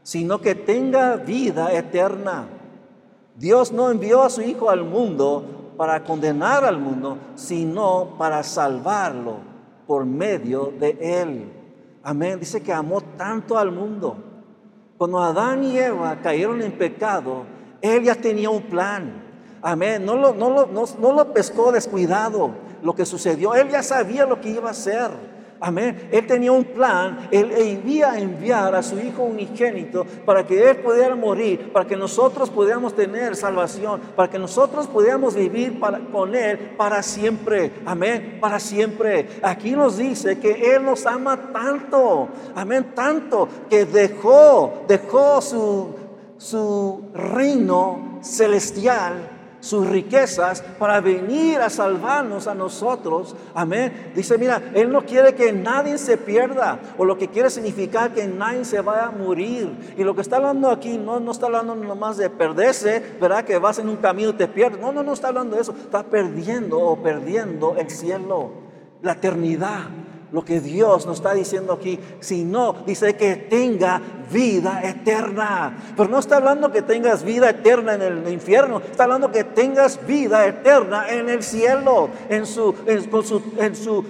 sino 0.04 0.40
que 0.40 0.56
tenga 0.56 1.16
vida 1.16 1.74
eterna. 1.74 2.48
Dios 3.36 3.72
no 3.72 3.90
envió 3.90 4.24
a 4.24 4.30
su 4.30 4.42
Hijo 4.42 4.70
al 4.70 4.84
mundo 4.84 5.74
para 5.78 6.04
condenar 6.04 6.64
al 6.64 6.80
mundo, 6.80 7.18
sino 7.36 8.16
para 8.18 8.44
salvarlo 8.44 9.38
por 9.88 10.06
medio 10.06 10.74
de 10.80 10.98
Él. 11.00 11.52
Amén. 12.04 12.40
Dice 12.40 12.62
que 12.62 12.72
amó 12.72 13.02
tanto 13.02 13.58
al 13.58 13.72
mundo. 13.72 14.18
Cuando 14.98 15.20
Adán 15.20 15.64
y 15.64 15.78
Eva 15.78 16.18
cayeron 16.22 16.62
en 16.62 16.72
pecado, 16.72 17.44
Él 17.82 18.04
ya 18.04 18.16
tenía 18.16 18.50
un 18.50 18.62
plan. 18.64 19.25
Amén, 19.66 20.06
no 20.06 20.16
lo, 20.16 20.34
no 20.34 20.50
lo, 20.52 20.68
no, 20.68 21.12
lo 21.12 21.34
pescó 21.34 21.72
descuidado 21.72 22.52
lo 22.84 22.94
que 22.94 23.06
sucedió. 23.06 23.56
Él 23.56 23.70
ya 23.70 23.82
sabía 23.82 24.26
lo 24.26 24.40
que 24.40 24.50
iba 24.50 24.68
a 24.68 24.72
hacer. 24.72 25.10
Amén. 25.60 26.10
Él 26.12 26.28
tenía 26.28 26.52
un 26.52 26.66
plan. 26.66 27.28
Él 27.32 27.82
iba 27.88 28.12
a 28.12 28.20
enviar 28.20 28.76
a 28.76 28.84
su 28.84 29.00
Hijo 29.00 29.24
unigénito 29.24 30.06
para 30.24 30.46
que 30.46 30.70
Él 30.70 30.78
pudiera 30.78 31.16
morir, 31.16 31.72
para 31.74 31.88
que 31.88 31.96
nosotros 31.96 32.52
pudiéramos 32.52 32.94
tener 32.96 33.36
salvación, 33.36 34.02
para 34.16 34.30
que 34.30 34.38
nosotros 34.38 34.86
pudiéramos 34.86 35.34
vivir 35.34 35.80
con 36.12 36.36
Él 36.36 36.74
para 36.78 37.02
siempre. 37.02 37.72
Amén. 37.88 38.38
Para 38.40 38.60
siempre. 38.60 39.30
Aquí 39.42 39.72
nos 39.72 39.98
dice 39.98 40.38
que 40.38 40.76
Él 40.76 40.86
nos 40.86 41.08
ama 41.08 41.52
tanto. 41.52 42.28
Amén. 42.54 42.92
Tanto 42.94 43.48
que 43.68 43.86
dejó, 43.86 44.84
dejó 44.88 45.42
su, 45.42 45.96
su 46.38 47.10
reino 47.16 48.20
celestial 48.22 49.35
sus 49.66 49.88
riquezas 49.88 50.62
para 50.78 51.02
venir 51.02 51.60
a 51.60 51.72
salvarnos 51.72 52.46
a 52.48 52.54
nosotros. 52.54 53.36
Amén. 53.56 54.12
Dice, 54.14 54.38
mira, 54.38 54.62
Él 54.76 54.92
no 54.92 55.02
quiere 55.04 55.34
que 55.34 55.52
nadie 55.52 55.98
se 55.98 56.18
pierda, 56.18 56.80
o 57.00 57.06
lo 57.06 57.18
que 57.18 57.30
quiere 57.30 57.50
significar 57.50 58.14
que 58.14 58.28
nadie 58.28 58.64
se 58.64 58.80
vaya 58.82 59.08
a 59.08 59.12
morir. 59.12 59.96
Y 59.98 60.04
lo 60.04 60.14
que 60.14 60.22
está 60.22 60.36
hablando 60.36 60.70
aquí 60.70 61.00
no, 61.00 61.20
no 61.20 61.32
está 61.32 61.48
hablando 61.48 61.74
nomás 61.74 62.18
de 62.18 62.30
perderse, 62.30 63.18
¿verdad? 63.20 63.44
Que 63.44 63.58
vas 63.58 63.80
en 63.80 63.90
un 63.90 63.98
camino 63.98 64.30
y 64.30 64.34
te 64.34 64.48
pierdes. 64.48 64.80
No, 64.80 64.92
no, 64.92 65.02
no 65.02 65.14
está 65.14 65.30
hablando 65.30 65.56
de 65.56 65.64
eso. 65.64 65.72
Está 65.72 66.04
perdiendo 66.04 66.80
o 66.80 67.02
perdiendo 67.02 67.76
el 67.76 67.90
cielo, 67.90 68.52
la 69.02 69.14
eternidad 69.14 69.88
lo 70.36 70.44
que 70.44 70.60
Dios 70.60 71.06
nos 71.06 71.20
está 71.20 71.34
diciendo 71.34 71.72
aquí, 71.72 71.98
sino 72.20 72.74
dice 72.86 73.16
que 73.16 73.38
tenga 73.38 74.02
vida 74.30 74.82
eterna. 74.84 75.94
Pero 75.96 76.10
no 76.10 76.20
está 76.20 76.36
hablando 76.36 76.74
que 76.74 76.82
tengas 76.82 77.24
vida 77.24 77.50
eterna 77.50 77.94
en 77.94 78.02
el 78.02 78.34
infierno, 78.34 78.82
está 78.82 79.06
hablando 79.06 79.32
que 79.32 79.46
tengas 79.46 80.06
vida 80.06 80.46
eterna 80.46 81.10
en 81.10 81.30
el 81.30 81.42
cielo, 81.42 82.10
en 82.28 82.46
su, 82.46 82.76
su, 83.24 83.42
en 83.58 83.76
su 83.78 84.04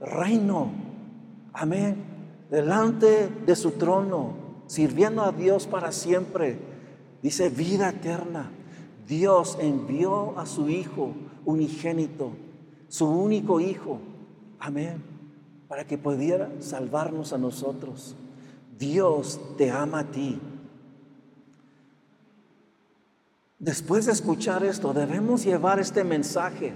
reino. 0.00 0.70
Amén. 1.52 2.02
Delante 2.50 3.28
de 3.44 3.56
su 3.56 3.72
trono, 3.72 4.32
sirviendo 4.66 5.22
a 5.22 5.32
Dios 5.32 5.66
para 5.66 5.92
siempre. 5.92 6.58
Dice 7.20 7.50
vida 7.50 7.90
eterna. 7.90 8.50
Dios 9.06 9.58
envió 9.60 10.32
a 10.38 10.46
su 10.46 10.70
Hijo 10.70 11.10
unigénito, 11.44 12.30
su 12.88 13.06
único 13.06 13.60
Hijo. 13.60 14.00
Amén 14.58 15.15
para 15.68 15.86
que 15.86 15.98
pudiera 15.98 16.48
salvarnos 16.60 17.32
a 17.32 17.38
nosotros. 17.38 18.16
Dios 18.78 19.40
te 19.56 19.70
ama 19.70 20.00
a 20.00 20.04
ti. 20.04 20.40
Después 23.58 24.06
de 24.06 24.12
escuchar 24.12 24.64
esto, 24.64 24.92
debemos 24.92 25.44
llevar 25.44 25.80
este 25.80 26.04
mensaje. 26.04 26.74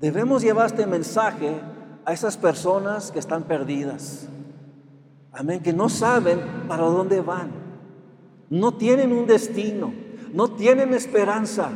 Debemos 0.00 0.42
llevar 0.42 0.66
este 0.66 0.86
mensaje 0.86 1.60
a 2.04 2.12
esas 2.12 2.36
personas 2.36 3.10
que 3.10 3.18
están 3.18 3.44
perdidas. 3.44 4.28
Amén, 5.32 5.62
que 5.62 5.72
no 5.72 5.88
saben 5.88 6.40
para 6.68 6.84
dónde 6.84 7.20
van. 7.20 7.50
No 8.48 8.74
tienen 8.74 9.12
un 9.12 9.26
destino, 9.26 9.92
no 10.32 10.48
tienen 10.48 10.94
esperanza. 10.94 11.70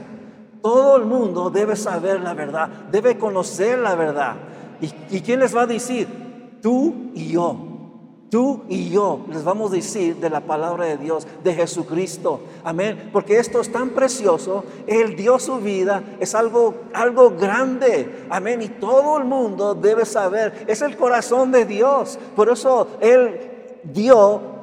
Todo 0.63 0.97
el 0.97 1.05
mundo 1.05 1.51
debe 1.51 1.75
saber 1.75 2.21
la 2.21 2.33
verdad, 2.35 2.69
debe 2.91 3.19
conocer 3.19 3.79
la 3.79 3.97
verdad. 3.97 4.37
¿Y, 4.81 5.17
¿Y, 5.17 5.21
quién 5.21 5.41
les 5.41 5.55
va 5.55 5.63
a 5.63 5.67
decir? 5.67 6.07
Tú 6.63 7.11
y 7.15 7.29
yo. 7.29 7.67
Tú 8.31 8.63
y 8.69 8.91
yo 8.91 9.27
les 9.29 9.43
vamos 9.43 9.73
a 9.73 9.75
decir 9.75 10.15
de 10.17 10.31
la 10.31 10.41
palabra 10.41 10.85
de 10.85 10.97
Dios, 10.97 11.27
de 11.43 11.53
Jesucristo. 11.53 12.41
Amén. 12.63 13.11
Porque 13.13 13.39
esto 13.39 13.61
es 13.61 13.73
tan 13.73 13.91
precioso. 13.91 14.65
Él 14.87 15.17
dio 15.17 15.41
su 15.41 15.57
vida. 15.57 16.05
Es 16.21 16.37
algo, 16.37 16.75
algo 16.95 17.31
grande. 17.31 18.27
Amén. 18.31 18.63
Y 18.63 18.69
todo 18.69 19.19
el 19.19 19.25
mundo 19.25 19.75
debe 19.75 20.05
saber. 20.05 20.65
Es 20.69 20.81
el 20.81 20.97
corazón 20.97 21.51
de 21.51 21.65
Dios. 21.65 22.21
Por 22.37 22.49
eso 22.49 22.87
Él 23.01 23.81
dio 23.83 24.60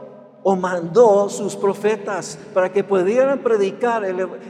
o 0.50 0.56
mandó 0.56 1.28
sus 1.28 1.58
profetas 1.58 2.40
para 2.54 2.72
que 2.72 2.82
pudieran 2.82 3.40
predicar 3.40 4.04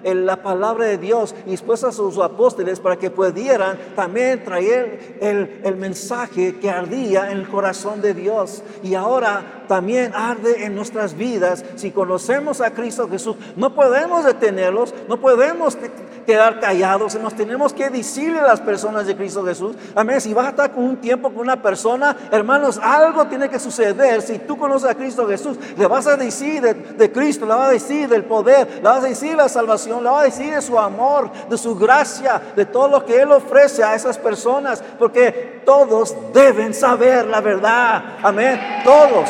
la 0.04 0.44
palabra 0.44 0.86
de 0.86 1.00
Dios 1.00 1.34
y 1.48 1.50
después 1.50 1.84
a 1.84 1.92
sus 1.92 2.20
apóstoles 2.20 2.80
para 2.80 2.98
que 2.98 3.10
pudieran 3.10 3.80
también 3.96 4.44
traer 4.44 5.18
el, 5.20 5.60
el 5.64 5.76
mensaje 5.76 6.60
que 6.60 6.70
ardía 6.70 7.32
en 7.32 7.40
el 7.40 7.48
corazón 7.48 8.00
de 8.00 8.14
Dios. 8.14 8.62
Y 8.84 8.94
ahora 8.94 9.64
también 9.68 10.14
arde 10.14 10.66
en 10.66 10.76
nuestras 10.76 11.18
vidas 11.18 11.66
si 11.78 11.90
conocemos 11.90 12.62
a 12.62 12.76
Cristo 12.76 13.10
Jesús. 13.10 13.36
No 13.56 13.74
podemos 13.74 14.24
detenerlos, 14.24 14.94
no 15.10 15.20
podemos 15.20 15.80
quedar 16.28 16.60
callados, 16.60 17.16
nos 17.16 17.36
tenemos 17.36 17.74
que 17.74 17.90
decirle 17.90 18.40
a 18.40 18.44
las 18.48 18.62
personas 18.62 19.08
de 19.08 19.16
Cristo 19.16 19.44
Jesús. 19.44 19.76
Amén. 19.96 20.22
Si 20.22 20.34
vas 20.34 20.46
a 20.46 20.50
estar 20.50 20.72
con 20.74 20.84
un 20.84 20.98
tiempo 20.98 21.30
con 21.30 21.40
una 21.40 21.62
persona, 21.62 22.16
hermanos, 22.32 22.80
algo 22.84 23.26
tiene 23.26 23.50
que 23.50 23.58
suceder. 23.60 24.22
Si 24.22 24.40
tú 24.40 24.58
conoces 24.58 24.90
a 24.90 24.96
Cristo 24.96 25.28
Jesús, 25.28 25.58
le 25.78 25.87
vas 25.88 26.08
a 26.08 26.18
decir 26.18 26.62
de, 26.62 27.12
Cristo, 27.12 27.46
le 27.46 27.54
vas 27.54 27.70
a 27.70 27.72
decir 27.72 28.08
del 28.08 28.24
poder, 28.26 28.76
le 28.76 28.82
vas 28.82 29.04
a 29.04 29.08
decir 29.08 29.36
la 29.36 29.50
salvación, 29.50 30.04
le 30.04 30.10
vas 30.10 30.22
a 30.22 30.26
decir 30.26 30.54
de 30.54 30.62
su 30.62 30.78
amor, 30.78 31.32
de 31.50 31.58
su 31.58 31.76
gracia, 31.76 32.42
de 32.56 32.66
todo 32.66 32.88
lo 32.88 33.06
que 33.06 33.22
Él 33.22 33.32
ofrece 33.32 33.84
a 33.84 33.96
esas 33.96 34.18
personas, 34.18 34.84
porque 34.98 35.62
todos 35.66 36.16
deben 36.34 36.74
saber 36.74 37.26
la 37.28 37.42
verdad. 37.42 38.18
Amén. 38.22 38.60
Todos. 38.84 39.30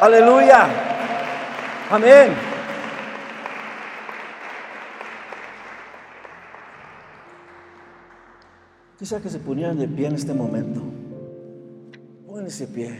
Aleluya. 0.00 0.68
Amén. 1.90 2.34
Quisiera 8.98 9.22
que 9.22 9.28
se 9.28 9.38
ponieran 9.38 9.78
de 9.78 9.86
pie 9.86 10.06
en 10.06 10.14
este 10.14 10.32
momento. 10.32 10.80
Pónganse 12.26 12.66
pie. 12.66 12.98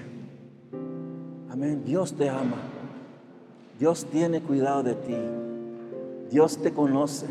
Amén. 1.51 1.85
Dios 1.85 2.15
te 2.15 2.29
ama. 2.29 2.76
Dios 3.79 4.07
tiene 4.11 4.43
cuidado 4.43 4.83
de 4.83 4.95
ti. 4.95 5.17
Dios 6.31 6.59
te 6.59 6.73
conoce. 6.73 7.27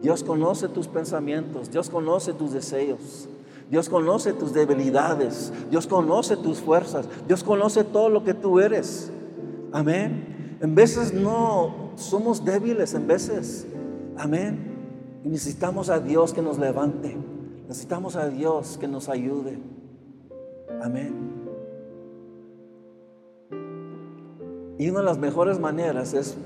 Dios 0.00 0.24
conoce 0.24 0.68
tus 0.68 0.88
pensamientos. 0.88 1.70
Dios 1.70 1.88
conoce 1.88 2.32
tus 2.32 2.52
deseos. 2.52 3.28
Dios 3.70 3.88
conoce 3.88 4.32
tus 4.32 4.52
debilidades. 4.52 5.52
Dios 5.70 5.86
conoce 5.86 6.36
tus 6.36 6.58
fuerzas. 6.58 7.08
Dios 7.26 7.44
conoce 7.44 7.84
todo 7.84 8.08
lo 8.08 8.24
que 8.24 8.34
tú 8.34 8.60
eres. 8.60 9.10
Amén. 9.72 10.58
En 10.60 10.74
veces 10.74 11.14
no 11.14 11.92
somos 11.96 12.44
débiles, 12.44 12.94
en 12.94 13.06
veces. 13.06 13.66
Amén. 14.16 15.20
Y 15.24 15.28
necesitamos 15.28 15.88
a 15.88 16.00
Dios 16.00 16.32
que 16.32 16.42
nos 16.42 16.58
levante. 16.58 17.16
Necesitamos 17.68 18.16
a 18.16 18.28
Dios 18.28 18.76
que 18.78 18.88
nos 18.88 19.08
ayude. 19.08 19.58
Amén. 20.82 21.31
Y 24.78 24.90
una 24.90 25.00
de 25.00 25.06
las 25.06 25.18
mejores 25.18 25.58
maneras 25.58 26.14
es 26.14 26.36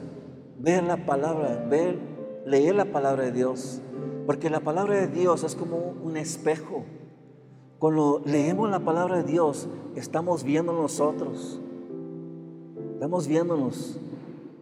ver 0.59 0.83
la 0.85 1.05
palabra, 1.07 1.67
ver, 1.69 1.99
leer 2.45 2.75
la 2.75 2.87
palabra 2.87 3.25
de 3.25 3.33
Dios. 3.33 3.81
Porque 4.27 4.51
la 4.51 4.61
palabra 4.61 4.97
de 4.97 5.07
Dios 5.07 5.45
es 5.45 5.55
como 5.55 5.95
un 6.03 6.17
espejo. 6.17 6.85
Cuando 7.79 8.23
leemos 8.25 8.71
la 8.71 8.81
palabra 8.81 9.19
de 9.19 9.25
Dios, 9.25 9.69
estamos 9.95 10.43
viendo 10.43 10.73
nosotros. 10.73 11.61
Estamos 12.95 13.29
viéndonos 13.29 14.01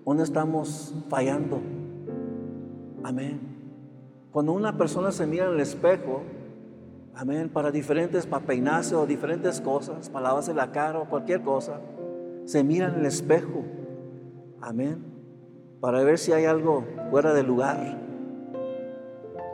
dónde 0.04 0.24
estamos 0.24 0.94
fallando. 1.08 1.60
Amén. 3.02 3.40
Cuando 4.32 4.52
una 4.52 4.76
persona 4.76 5.12
se 5.12 5.26
mira 5.26 5.46
en 5.46 5.52
el 5.52 5.60
espejo, 5.60 6.22
Amén. 7.16 7.48
Para 7.48 7.70
diferentes, 7.70 8.26
para 8.26 8.44
peinarse 8.44 8.96
o 8.96 9.06
diferentes 9.06 9.60
cosas, 9.60 10.08
para 10.08 10.28
lavarse 10.28 10.52
la 10.52 10.72
cara 10.72 10.98
o 10.98 11.08
cualquier 11.08 11.42
cosa. 11.42 11.78
Se 12.44 12.62
mira 12.62 12.88
en 12.88 13.00
el 13.00 13.06
espejo. 13.06 13.64
Amén. 14.60 15.04
Para 15.80 16.02
ver 16.04 16.18
si 16.18 16.32
hay 16.32 16.44
algo 16.44 16.84
fuera 17.10 17.32
de 17.32 17.42
lugar. 17.42 18.00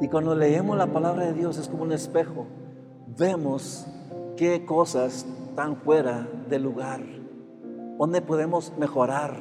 Y 0.00 0.08
cuando 0.08 0.34
leemos 0.34 0.76
la 0.76 0.86
palabra 0.86 1.26
de 1.26 1.34
Dios 1.34 1.58
es 1.58 1.68
como 1.68 1.82
un 1.82 1.92
espejo. 1.92 2.46
Vemos 3.18 3.86
qué 4.36 4.64
cosas 4.64 5.26
están 5.48 5.76
fuera 5.76 6.26
de 6.48 6.58
lugar. 6.58 7.00
Dónde 7.98 8.22
podemos 8.22 8.72
mejorar. 8.78 9.36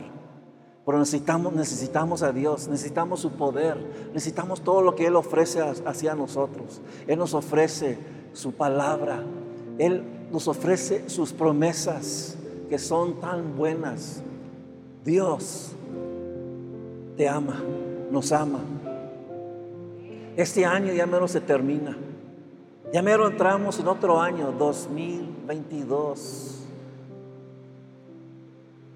Pero 0.86 0.98
necesitamos, 0.98 1.54
necesitamos 1.54 2.24
a 2.24 2.32
Dios, 2.32 2.68
necesitamos 2.68 3.20
su 3.20 3.32
poder, 3.34 3.78
necesitamos 4.12 4.62
todo 4.62 4.82
lo 4.82 4.96
que 4.96 5.06
Él 5.06 5.16
ofrece 5.16 5.62
hacia 5.62 6.16
nosotros. 6.16 6.82
Él 7.06 7.20
nos 7.20 7.36
ofrece 7.36 8.00
su 8.34 8.54
palabra, 8.54 9.24
Él 9.78 10.04
nos 10.32 10.48
ofrece 10.48 11.08
sus 11.08 11.32
promesas 11.32 12.39
que 12.70 12.78
son 12.78 13.20
tan 13.20 13.58
buenas. 13.58 14.22
Dios 15.04 15.72
te 17.18 17.28
ama, 17.28 17.62
nos 18.12 18.32
ama. 18.32 18.60
Este 20.38 20.66
año 20.66 20.94
ya 20.94 21.06
menos 21.06 21.32
se 21.32 21.42
termina. 21.42 21.98
Ya 22.94 23.02
mero 23.02 23.28
entramos 23.28 23.80
en 23.80 23.88
otro 23.88 24.22
año, 24.22 24.52
2022. 24.52 26.64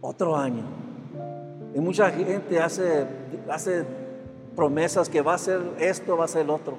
Otro 0.01 0.37
año. 0.37 0.63
Y 1.75 1.79
mucha 1.79 2.11
gente 2.11 2.61
hace, 2.61 3.07
hace 3.49 3.83
promesas 4.55 5.09
que 5.09 5.21
va 5.21 5.33
a 5.33 5.37
ser 5.37 5.61
esto, 5.79 6.15
va 6.15 6.25
a 6.25 6.27
ser 6.27 6.43
el 6.43 6.51
otro. 6.51 6.75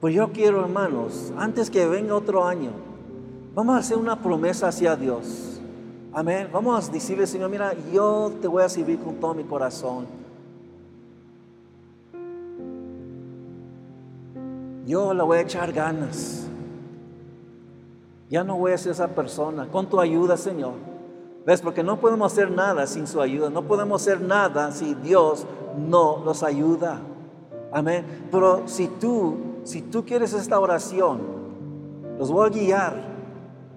Pues 0.00 0.14
yo 0.14 0.32
quiero, 0.32 0.62
hermanos, 0.62 1.32
antes 1.36 1.70
que 1.70 1.86
venga 1.86 2.14
otro 2.14 2.44
año, 2.44 2.70
vamos 3.54 3.76
a 3.76 3.78
hacer 3.78 3.96
una 3.96 4.20
promesa 4.20 4.68
hacia 4.68 4.96
Dios. 4.96 5.55
Amén. 6.16 6.48
Vamos 6.50 6.88
a 6.88 6.92
decirle, 6.92 7.26
Señor, 7.26 7.50
mira, 7.50 7.74
yo 7.92 8.32
te 8.40 8.48
voy 8.48 8.62
a 8.62 8.70
servir 8.70 8.98
con 8.98 9.16
todo 9.16 9.34
mi 9.34 9.44
corazón. 9.44 10.06
Yo 14.86 15.12
le 15.12 15.22
voy 15.22 15.36
a 15.36 15.40
echar 15.42 15.74
ganas. 15.74 16.46
Ya 18.30 18.42
no 18.44 18.56
voy 18.56 18.72
a 18.72 18.78
ser 18.78 18.92
esa 18.92 19.08
persona. 19.08 19.68
Con 19.68 19.90
tu 19.90 20.00
ayuda, 20.00 20.38
Señor. 20.38 20.72
¿Ves? 21.44 21.60
Porque 21.60 21.82
no 21.82 22.00
podemos 22.00 22.32
hacer 22.32 22.50
nada 22.50 22.86
sin 22.86 23.06
su 23.06 23.20
ayuda. 23.20 23.50
No 23.50 23.64
podemos 23.64 24.00
hacer 24.00 24.22
nada 24.22 24.72
si 24.72 24.94
Dios 24.94 25.46
no 25.76 26.24
nos 26.24 26.42
ayuda. 26.42 26.98
Amén. 27.70 28.06
Pero 28.32 28.62
si 28.64 28.88
tú, 28.88 29.36
si 29.64 29.82
tú 29.82 30.06
quieres 30.06 30.32
esta 30.32 30.58
oración, 30.58 31.20
los 32.18 32.30
voy 32.30 32.46
a 32.46 32.50
guiar. 32.50 32.94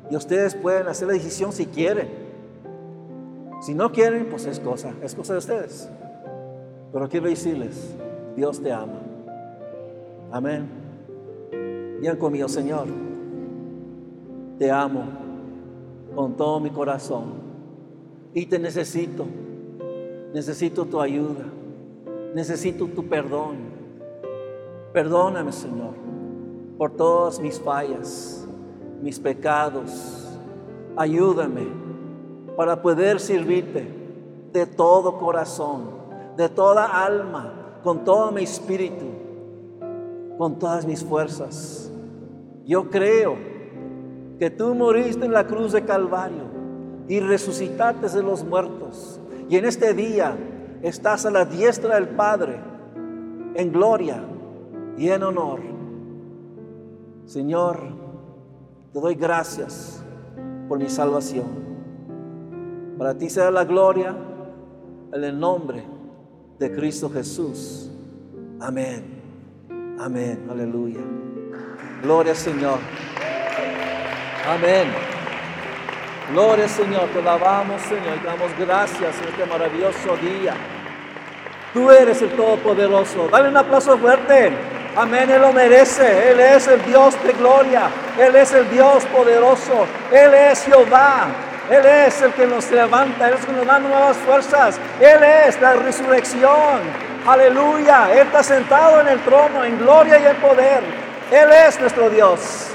Y 0.09 0.15
ustedes 0.15 0.55
pueden 0.55 0.87
hacer 0.87 1.09
la 1.09 1.15
decisión 1.15 1.51
si 1.51 1.65
quieren. 1.65 2.18
Si 3.59 3.73
no 3.73 3.91
quieren, 3.91 4.27
pues 4.29 4.45
es 4.45 4.59
cosa, 4.59 4.93
es 5.01 5.13
cosa 5.13 5.33
de 5.33 5.39
ustedes. 5.39 5.89
Pero 6.93 7.09
quiero 7.09 7.27
decirles, 7.27 7.95
Dios 8.35 8.61
te 8.61 8.71
ama. 8.71 9.01
Amén. 10.31 10.67
Bien 11.99 12.15
conmigo, 12.15 12.47
Señor. 12.47 12.87
Te 14.57 14.71
amo 14.71 15.03
con 16.15 16.35
todo 16.35 16.59
mi 16.59 16.69
corazón 16.69 17.33
y 18.33 18.45
te 18.45 18.59
necesito. 18.59 19.25
Necesito 20.33 20.85
tu 20.85 21.01
ayuda. 21.01 21.45
Necesito 22.33 22.87
tu 22.87 23.07
perdón. 23.07 23.57
Perdóname, 24.93 25.51
Señor, 25.51 25.93
por 26.77 26.91
todas 26.91 27.39
mis 27.39 27.59
fallas, 27.59 28.47
mis 29.01 29.19
pecados. 29.19 30.37
Ayúdame 30.95 31.88
para 32.59 32.81
poder 32.81 33.21
servirte 33.21 33.87
de 34.51 34.65
todo 34.65 35.17
corazón, 35.17 35.91
de 36.35 36.49
toda 36.49 37.05
alma, 37.05 37.79
con 37.81 38.03
todo 38.03 38.33
mi 38.33 38.43
espíritu, 38.43 39.05
con 40.37 40.59
todas 40.59 40.85
mis 40.85 41.01
fuerzas. 41.01 41.89
Yo 42.65 42.89
creo 42.89 43.37
que 44.37 44.49
tú 44.49 44.75
moriste 44.75 45.25
en 45.25 45.31
la 45.31 45.47
cruz 45.47 45.71
de 45.71 45.85
Calvario 45.85 46.43
y 47.07 47.21
resucitaste 47.21 48.09
de 48.09 48.23
los 48.23 48.43
muertos. 48.43 49.21
Y 49.47 49.55
en 49.55 49.63
este 49.63 49.93
día 49.93 50.35
estás 50.81 51.25
a 51.25 51.31
la 51.31 51.45
diestra 51.45 51.95
del 51.95 52.09
Padre, 52.09 52.59
en 53.55 53.71
gloria 53.71 54.21
y 54.97 55.07
en 55.07 55.23
honor. 55.23 55.61
Señor, 57.23 57.79
te 58.91 58.99
doy 58.99 59.15
gracias 59.15 60.03
por 60.67 60.77
mi 60.77 60.89
salvación. 60.89 61.68
Para 62.99 63.17
ti 63.17 63.29
sea 63.29 63.49
la 63.49 63.63
gloria 63.63 64.13
en 65.13 65.23
el 65.23 65.39
nombre 65.39 65.85
de 66.59 66.69
Cristo 66.75 67.09
Jesús. 67.09 67.89
Amén. 68.59 69.21
Amén. 69.97 70.45
Aleluya. 70.51 70.99
Gloria 72.03 72.35
Señor. 72.35 72.77
Amén. 74.45 74.89
Gloria 76.33 76.67
Señor, 76.67 77.07
te 77.13 77.19
alabamos 77.19 77.81
Señor 77.83 78.17
y 78.21 78.25
damos 78.25 78.51
gracias 78.59 79.15
en 79.21 79.29
este 79.29 79.45
maravilloso 79.45 80.17
día. 80.17 80.55
Tú 81.73 81.89
eres 81.89 82.21
el 82.21 82.31
Todopoderoso. 82.31 83.29
Dale 83.29 83.47
un 83.47 83.55
aplauso 83.55 83.97
fuerte. 83.97 84.51
Amén, 84.97 85.29
Él 85.29 85.39
lo 85.39 85.53
merece. 85.53 86.31
Él 86.31 86.41
es 86.41 86.67
el 86.67 86.83
Dios 86.83 87.15
de 87.23 87.31
gloria. 87.31 87.89
Él 88.19 88.35
es 88.35 88.51
el 88.51 88.69
Dios 88.69 89.05
poderoso. 89.05 89.85
Él 90.11 90.33
es 90.33 90.65
Jehová. 90.65 91.48
Él 91.69 91.85
es 91.85 92.21
el 92.21 92.33
que 92.33 92.47
nos 92.47 92.69
levanta. 92.71 93.27
Él 93.27 93.35
es 93.35 93.41
el 93.41 93.45
que 93.47 93.53
nos 93.53 93.65
da 93.65 93.79
nuevas 93.79 94.17
fuerzas. 94.17 94.79
Él 94.99 95.21
es 95.47 95.61
la 95.61 95.73
resurrección. 95.73 96.81
Aleluya. 97.27 98.11
Él 98.11 98.27
está 98.27 98.41
sentado 98.41 99.01
en 99.01 99.07
el 99.07 99.19
trono 99.23 99.63
en 99.63 99.77
gloria 99.77 100.19
y 100.19 100.25
en 100.25 100.35
poder. 100.37 100.83
Él 101.31 101.49
es 101.67 101.79
nuestro 101.79 102.09
Dios. 102.09 102.67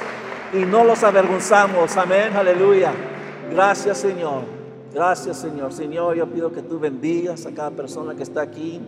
Y 0.52 0.58
no 0.58 0.84
los 0.84 1.02
avergonzamos. 1.02 1.96
Amén. 1.96 2.36
Aleluya. 2.36 2.92
Gracias 3.50 3.98
Señor. 3.98 4.42
Gracias 4.92 5.38
Señor. 5.38 5.72
Señor, 5.72 6.14
yo 6.14 6.26
pido 6.26 6.52
que 6.52 6.62
tú 6.62 6.78
bendigas 6.78 7.46
a 7.46 7.50
cada 7.50 7.70
persona 7.70 8.14
que 8.14 8.22
está 8.22 8.42
aquí. 8.42 8.80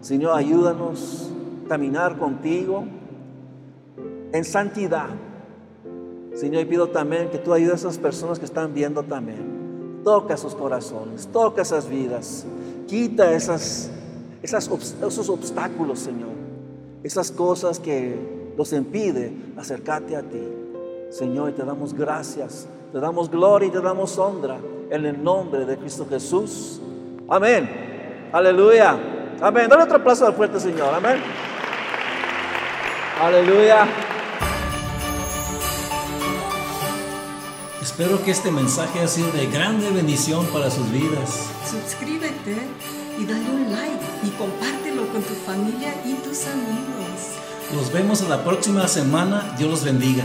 Señor, 0.00 0.38
ayúdanos 0.38 1.32
a 1.66 1.68
caminar 1.68 2.16
contigo 2.16 2.84
en 4.32 4.44
santidad. 4.44 5.08
Señor, 6.40 6.62
y 6.62 6.64
pido 6.64 6.88
también 6.88 7.28
que 7.30 7.38
tú 7.38 7.52
ayudes 7.52 7.84
a 7.84 7.88
esas 7.88 7.98
personas 7.98 8.38
que 8.38 8.46
están 8.46 8.72
viendo 8.72 9.02
también. 9.02 10.00
Toca 10.04 10.36
sus 10.36 10.54
corazones, 10.54 11.26
toca 11.26 11.62
esas 11.62 11.88
vidas. 11.88 12.46
Quita 12.86 13.32
esos 13.32 13.90
obstáculos, 15.28 15.98
Señor. 15.98 16.30
Esas 17.02 17.30
cosas 17.30 17.78
que 17.78 18.52
los 18.56 18.72
impide 18.72 19.32
acercarte 19.58 20.16
a 20.16 20.22
ti. 20.22 20.42
Señor, 21.10 21.50
y 21.50 21.52
te 21.52 21.64
damos 21.64 21.92
gracias 21.92 22.66
te 22.92 22.98
damos 22.98 23.30
gloria 23.30 23.68
y 23.68 23.70
te 23.70 23.80
damos 23.80 24.18
honra 24.18 24.58
en 24.90 25.06
el 25.06 25.22
nombre 25.22 25.64
de 25.64 25.76
Cristo 25.76 26.06
Jesús. 26.10 26.80
Amén. 27.28 28.28
Aleluya. 28.32 28.96
Amén. 29.40 29.68
Dale 29.68 29.84
otro 29.84 29.96
aplauso 29.96 30.26
al 30.26 30.34
fuerte 30.34 30.58
Señor. 30.58 30.92
Amén. 30.92 31.18
Aleluya. 33.20 33.86
Espero 37.82 38.22
que 38.22 38.30
este 38.30 38.50
mensaje 38.50 38.98
haya 38.98 39.08
sido 39.08 39.32
de 39.32 39.46
grande 39.46 39.90
bendición 39.90 40.44
para 40.52 40.70
sus 40.70 40.90
vidas. 40.90 41.48
Suscríbete 41.64 42.58
y 43.18 43.24
dale 43.24 43.50
un 43.50 43.72
like 43.72 44.04
y 44.22 44.28
compártelo 44.30 45.08
con 45.08 45.22
tu 45.22 45.34
familia 45.46 45.94
y 46.04 46.12
tus 46.14 46.46
amigos. 46.46 47.40
Nos 47.74 47.90
vemos 47.90 48.20
la 48.28 48.44
próxima 48.44 48.86
semana. 48.86 49.54
Dios 49.56 49.70
los 49.70 49.84
bendiga. 49.84 50.24